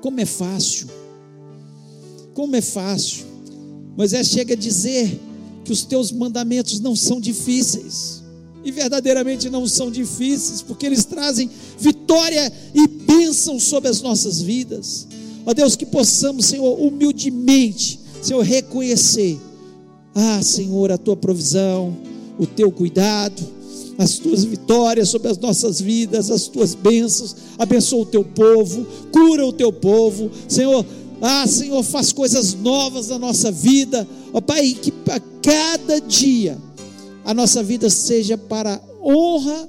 como 0.00 0.20
é 0.20 0.26
fácil, 0.26 0.86
como 2.34 2.54
é 2.54 2.60
fácil. 2.60 3.24
Moisés 3.96 4.28
chega 4.28 4.54
a 4.54 4.56
dizer 4.56 5.20
que 5.64 5.72
os 5.72 5.84
teus 5.84 6.10
mandamentos 6.12 6.80
não 6.80 6.94
são 6.96 7.20
difíceis, 7.20 8.22
e 8.64 8.70
verdadeiramente 8.70 9.50
não 9.50 9.66
são 9.66 9.90
difíceis, 9.90 10.62
porque 10.62 10.86
eles 10.86 11.04
trazem 11.04 11.50
vitória 11.78 12.52
e 12.72 12.86
bênção 12.86 13.58
sobre 13.58 13.88
as 13.88 14.00
nossas 14.00 14.40
vidas. 14.40 15.08
Ó 15.44 15.52
Deus, 15.52 15.76
que 15.76 15.86
possamos, 15.86 16.46
Senhor, 16.46 16.80
humildemente, 16.80 17.98
Senhor, 18.20 18.42
reconhecer, 18.42 19.38
ah, 20.14 20.40
Senhor, 20.42 20.92
a 20.92 20.98
tua 20.98 21.16
provisão, 21.16 21.96
o 22.38 22.46
teu 22.46 22.70
cuidado, 22.70 23.42
as 23.98 24.18
tuas 24.18 24.44
vitórias 24.44 25.08
sobre 25.08 25.28
as 25.28 25.38
nossas 25.38 25.80
vidas, 25.80 26.30
as 26.30 26.46
tuas 26.46 26.74
bênçãos, 26.74 27.36
abençoa 27.58 28.02
o 28.02 28.06
teu 28.06 28.24
povo, 28.24 28.86
cura 29.12 29.44
o 29.46 29.52
teu 29.52 29.72
povo, 29.72 30.30
Senhor, 30.48 30.84
ah, 31.20 31.46
Senhor, 31.46 31.82
faz 31.82 32.12
coisas 32.12 32.54
novas 32.54 33.08
na 33.08 33.18
nossa 33.18 33.50
vida, 33.50 34.06
ó 34.32 34.40
Pai, 34.40 34.72
que 34.72 34.92
a 35.10 35.20
cada 35.42 36.00
dia 36.00 36.58
a 37.24 37.34
nossa 37.34 37.62
vida 37.62 37.88
seja 37.90 38.36
para 38.36 38.80
honra, 39.02 39.68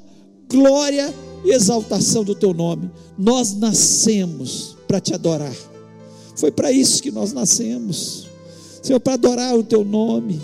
glória 0.49 1.13
e 1.43 1.51
exaltação 1.51 2.23
do 2.23 2.35
teu 2.35 2.53
nome. 2.53 2.89
Nós 3.17 3.53
nascemos 3.55 4.72
para 4.93 5.01
te 5.01 5.11
adorar. 5.11 5.55
Foi 6.35 6.51
para 6.51 6.71
isso 6.71 7.01
que 7.01 7.09
nós 7.09 7.33
nascemos. 7.33 8.27
Senhor, 8.79 8.99
para 8.99 9.13
adorar 9.13 9.57
o 9.57 9.63
teu 9.63 9.83
nome, 9.83 10.39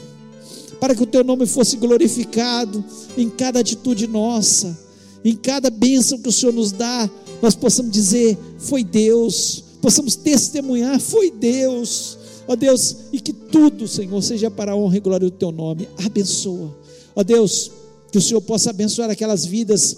para 0.80 0.96
que 0.96 1.04
o 1.04 1.06
teu 1.06 1.24
nome 1.24 1.46
fosse 1.46 1.78
glorificado 1.78 2.84
em 3.16 3.30
cada 3.30 3.60
atitude 3.60 4.08
nossa, 4.08 4.76
em 5.24 5.36
cada 5.36 5.70
bênção 5.70 6.18
que 6.18 6.30
o 6.30 6.32
Senhor 6.32 6.52
nos 6.52 6.72
dá, 6.72 7.08
nós 7.44 7.54
possamos 7.54 7.92
dizer: 7.92 8.36
foi 8.58 8.84
Deus, 8.84 9.64
possamos 9.84 10.16
testemunhar: 10.16 11.00
foi 11.00 11.30
Deus. 11.30 12.18
Ó 12.48 12.56
Deus, 12.56 12.96
e 13.14 13.20
que 13.20 13.32
tudo, 13.32 13.88
Senhor, 13.88 14.20
seja 14.24 14.50
para 14.50 14.72
a 14.72 14.76
honra 14.76 14.98
e 14.98 15.00
glória 15.00 15.30
do 15.30 15.36
teu 15.36 15.52
nome. 15.52 15.88
Abençoa. 16.04 16.76
Ó 17.16 17.22
Deus, 17.24 17.70
que 18.12 18.18
o 18.18 18.22
Senhor 18.22 18.42
possa 18.42 18.72
abençoar 18.72 19.12
aquelas 19.12 19.46
vidas 19.46 19.96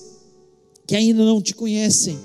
que 0.85 0.93
ainda 0.93 1.23
não 1.23 1.41
te 1.41 1.55
conhecem, 1.55 2.19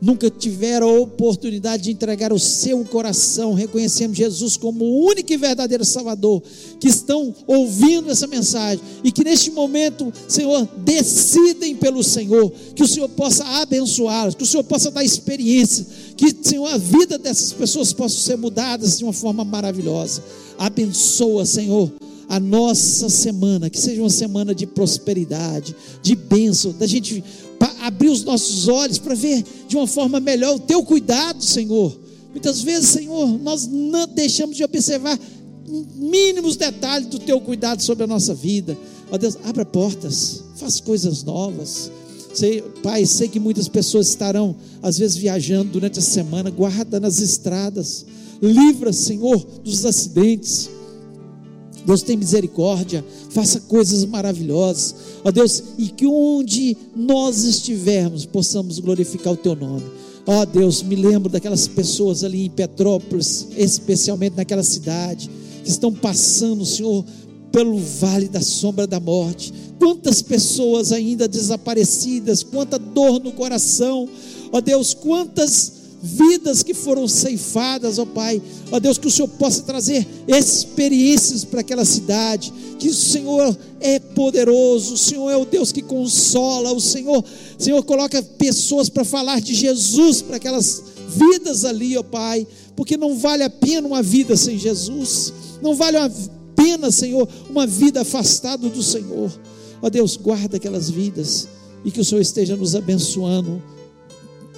nunca 0.00 0.30
tiveram 0.30 0.88
a 0.88 1.00
oportunidade 1.00 1.84
de 1.84 1.90
entregar 1.90 2.32
o 2.32 2.38
seu 2.38 2.84
coração, 2.84 3.52
reconhecendo 3.52 4.14
Jesus 4.14 4.56
como 4.56 4.84
o 4.84 5.06
único 5.06 5.32
e 5.32 5.36
verdadeiro 5.36 5.84
Salvador, 5.84 6.42
que 6.80 6.88
estão 6.88 7.34
ouvindo 7.46 8.10
essa 8.10 8.26
mensagem 8.26 8.82
e 9.04 9.12
que 9.12 9.22
neste 9.22 9.50
momento, 9.50 10.12
Senhor, 10.26 10.66
decidem 10.78 11.76
pelo 11.76 12.02
Senhor, 12.02 12.50
que 12.74 12.82
o 12.82 12.88
Senhor 12.88 13.08
possa 13.10 13.44
abençoá-los, 13.44 14.34
que 14.34 14.44
o 14.44 14.46
Senhor 14.46 14.64
possa 14.64 14.90
dar 14.90 15.04
experiência, 15.04 15.86
que, 16.16 16.34
Senhor, 16.42 16.66
a 16.66 16.78
vida 16.78 17.18
dessas 17.18 17.52
pessoas 17.52 17.92
possa 17.92 18.18
ser 18.20 18.36
mudadas 18.36 18.98
de 18.98 19.04
uma 19.04 19.12
forma 19.12 19.44
maravilhosa. 19.44 20.22
Abençoa, 20.58 21.44
Senhor 21.44 21.90
a 22.30 22.38
nossa 22.38 23.08
semana, 23.08 23.68
que 23.68 23.76
seja 23.76 24.00
uma 24.00 24.08
semana 24.08 24.54
de 24.54 24.64
prosperidade, 24.64 25.74
de 26.00 26.14
bênção, 26.14 26.72
da 26.72 26.86
gente 26.86 27.24
abrir 27.80 28.10
os 28.10 28.22
nossos 28.22 28.68
olhos 28.68 28.98
para 28.98 29.14
ver 29.14 29.44
de 29.68 29.76
uma 29.76 29.86
forma 29.86 30.20
melhor 30.20 30.54
o 30.56 30.60
teu 30.60 30.82
cuidado, 30.84 31.42
Senhor. 31.42 31.98
Muitas 32.30 32.62
vezes, 32.62 32.90
Senhor, 32.90 33.26
nós 33.38 33.66
não 33.66 34.06
deixamos 34.06 34.56
de 34.56 34.64
observar 34.64 35.18
mínimos 35.96 36.56
detalhes 36.56 37.08
do 37.08 37.18
teu 37.18 37.40
cuidado 37.40 37.82
sobre 37.82 38.04
a 38.04 38.06
nossa 38.06 38.34
vida. 38.34 38.76
Ó 39.10 39.18
Deus, 39.18 39.36
abra 39.44 39.64
portas, 39.64 40.44
faz 40.56 40.80
coisas 40.80 41.24
novas. 41.24 41.90
Sei, 42.32 42.62
pai, 42.82 43.04
sei 43.06 43.26
que 43.26 43.40
muitas 43.40 43.66
pessoas 43.66 44.08
estarão, 44.08 44.54
às 44.80 44.98
vezes, 44.98 45.16
viajando 45.16 45.72
durante 45.72 45.98
a 45.98 46.02
semana, 46.02 46.48
guarda 46.48 47.00
nas 47.00 47.20
estradas, 47.20 48.06
livra, 48.40 48.92
Senhor, 48.92 49.44
dos 49.64 49.84
acidentes 49.84 50.70
Deus 51.84 52.02
tem 52.02 52.16
misericórdia, 52.16 53.04
faça 53.30 53.60
coisas 53.60 54.04
maravilhosas, 54.04 54.94
ó 55.24 55.30
Deus, 55.30 55.62
e 55.78 55.88
que 55.88 56.06
onde 56.06 56.76
nós 56.94 57.44
estivermos 57.44 58.26
possamos 58.26 58.78
glorificar 58.78 59.32
o 59.32 59.36
Teu 59.36 59.56
nome. 59.56 59.84
Ó 60.26 60.44
Deus, 60.44 60.82
me 60.82 60.94
lembro 60.94 61.30
daquelas 61.30 61.66
pessoas 61.66 62.22
ali 62.22 62.44
em 62.44 62.50
Petrópolis, 62.50 63.48
especialmente 63.56 64.36
naquela 64.36 64.62
cidade, 64.62 65.30
que 65.64 65.70
estão 65.70 65.92
passando, 65.92 66.64
Senhor, 66.64 67.04
pelo 67.50 67.78
vale 67.78 68.28
da 68.28 68.40
sombra 68.40 68.86
da 68.86 69.00
morte. 69.00 69.52
Quantas 69.78 70.22
pessoas 70.22 70.92
ainda 70.92 71.26
desaparecidas, 71.26 72.42
quanta 72.42 72.78
dor 72.78 73.18
no 73.18 73.32
coração, 73.32 74.08
ó 74.52 74.60
Deus, 74.60 74.94
quantas 74.94 75.79
vidas 76.02 76.62
que 76.62 76.72
foram 76.72 77.06
ceifadas, 77.06 77.98
ó 77.98 78.06
Pai. 78.06 78.40
Ó 78.70 78.80
Deus, 78.80 78.98
que 78.98 79.06
o 79.06 79.10
Senhor 79.10 79.28
possa 79.28 79.62
trazer 79.62 80.06
experiências 80.26 81.44
para 81.44 81.60
aquela 81.60 81.84
cidade. 81.84 82.52
Que 82.78 82.88
o 82.88 82.94
Senhor 82.94 83.56
é 83.80 83.98
poderoso, 83.98 84.94
o 84.94 84.98
Senhor 84.98 85.30
é 85.30 85.36
o 85.36 85.44
Deus 85.44 85.72
que 85.72 85.82
consola, 85.82 86.72
o 86.72 86.80
Senhor, 86.80 87.22
Senhor 87.58 87.82
coloca 87.84 88.22
pessoas 88.22 88.88
para 88.88 89.04
falar 89.04 89.40
de 89.40 89.54
Jesus 89.54 90.22
para 90.22 90.36
aquelas 90.36 90.82
vidas 91.08 91.64
ali, 91.64 91.96
ó 91.98 92.02
Pai, 92.02 92.46
porque 92.74 92.96
não 92.96 93.16
vale 93.16 93.42
a 93.42 93.50
pena 93.50 93.86
uma 93.86 94.02
vida 94.02 94.36
sem 94.36 94.58
Jesus. 94.58 95.32
Não 95.60 95.74
vale 95.74 95.98
a 95.98 96.10
pena, 96.56 96.90
Senhor, 96.90 97.28
uma 97.48 97.66
vida 97.66 98.00
afastada 98.00 98.68
do 98.68 98.82
Senhor. 98.82 99.30
Ó 99.82 99.90
Deus, 99.90 100.16
guarda 100.16 100.56
aquelas 100.56 100.88
vidas 100.88 101.48
e 101.84 101.90
que 101.90 102.00
o 102.00 102.04
Senhor 102.04 102.20
esteja 102.20 102.56
nos 102.56 102.74
abençoando 102.74 103.62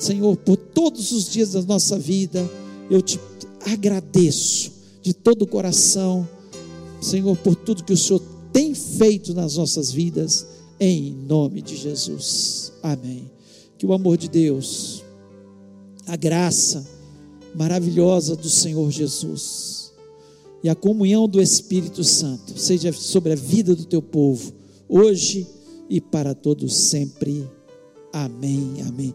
Senhor, 0.03 0.37
por 0.37 0.57
todos 0.57 1.13
os 1.13 1.31
dias 1.31 1.53
da 1.53 1.63
nossa 1.63 1.97
vida, 1.97 2.51
eu 2.91 3.01
te 3.01 3.21
agradeço 3.65 4.73
de 5.01 5.15
todo 5.15 5.43
o 5.43 5.47
coração, 5.47 6.29
Senhor, 7.01 7.37
por 7.37 7.55
tudo 7.55 7.85
que 7.85 7.93
o 7.93 7.97
Senhor 7.97 8.21
tem 8.53 8.75
feito 8.75 9.33
nas 9.33 9.57
nossas 9.57 9.93
vidas, 9.93 10.45
em 10.81 11.13
nome 11.13 11.63
de 11.63 11.77
Jesus. 11.77 12.73
Amém. 12.83 13.31
Que 13.79 13.87
o 13.87 13.93
amor 13.93 14.17
de 14.17 14.29
Deus, 14.29 15.05
a 16.05 16.17
graça 16.17 16.85
maravilhosa 17.55 18.35
do 18.35 18.51
Senhor 18.51 18.91
Jesus 18.91 19.93
e 20.65 20.69
a 20.69 20.75
comunhão 20.75 21.29
do 21.29 21.41
Espírito 21.41 22.03
Santo 22.03 22.59
seja 22.59 22.93
sobre 22.93 23.35
a 23.35 23.37
vida 23.37 23.73
do 23.73 23.85
teu 23.85 24.03
povo, 24.03 24.53
hoje 24.89 25.47
e 25.89 26.01
para 26.01 26.35
todos 26.35 26.75
sempre. 26.75 27.49
Amém. 28.13 28.83
Amém. 28.85 29.15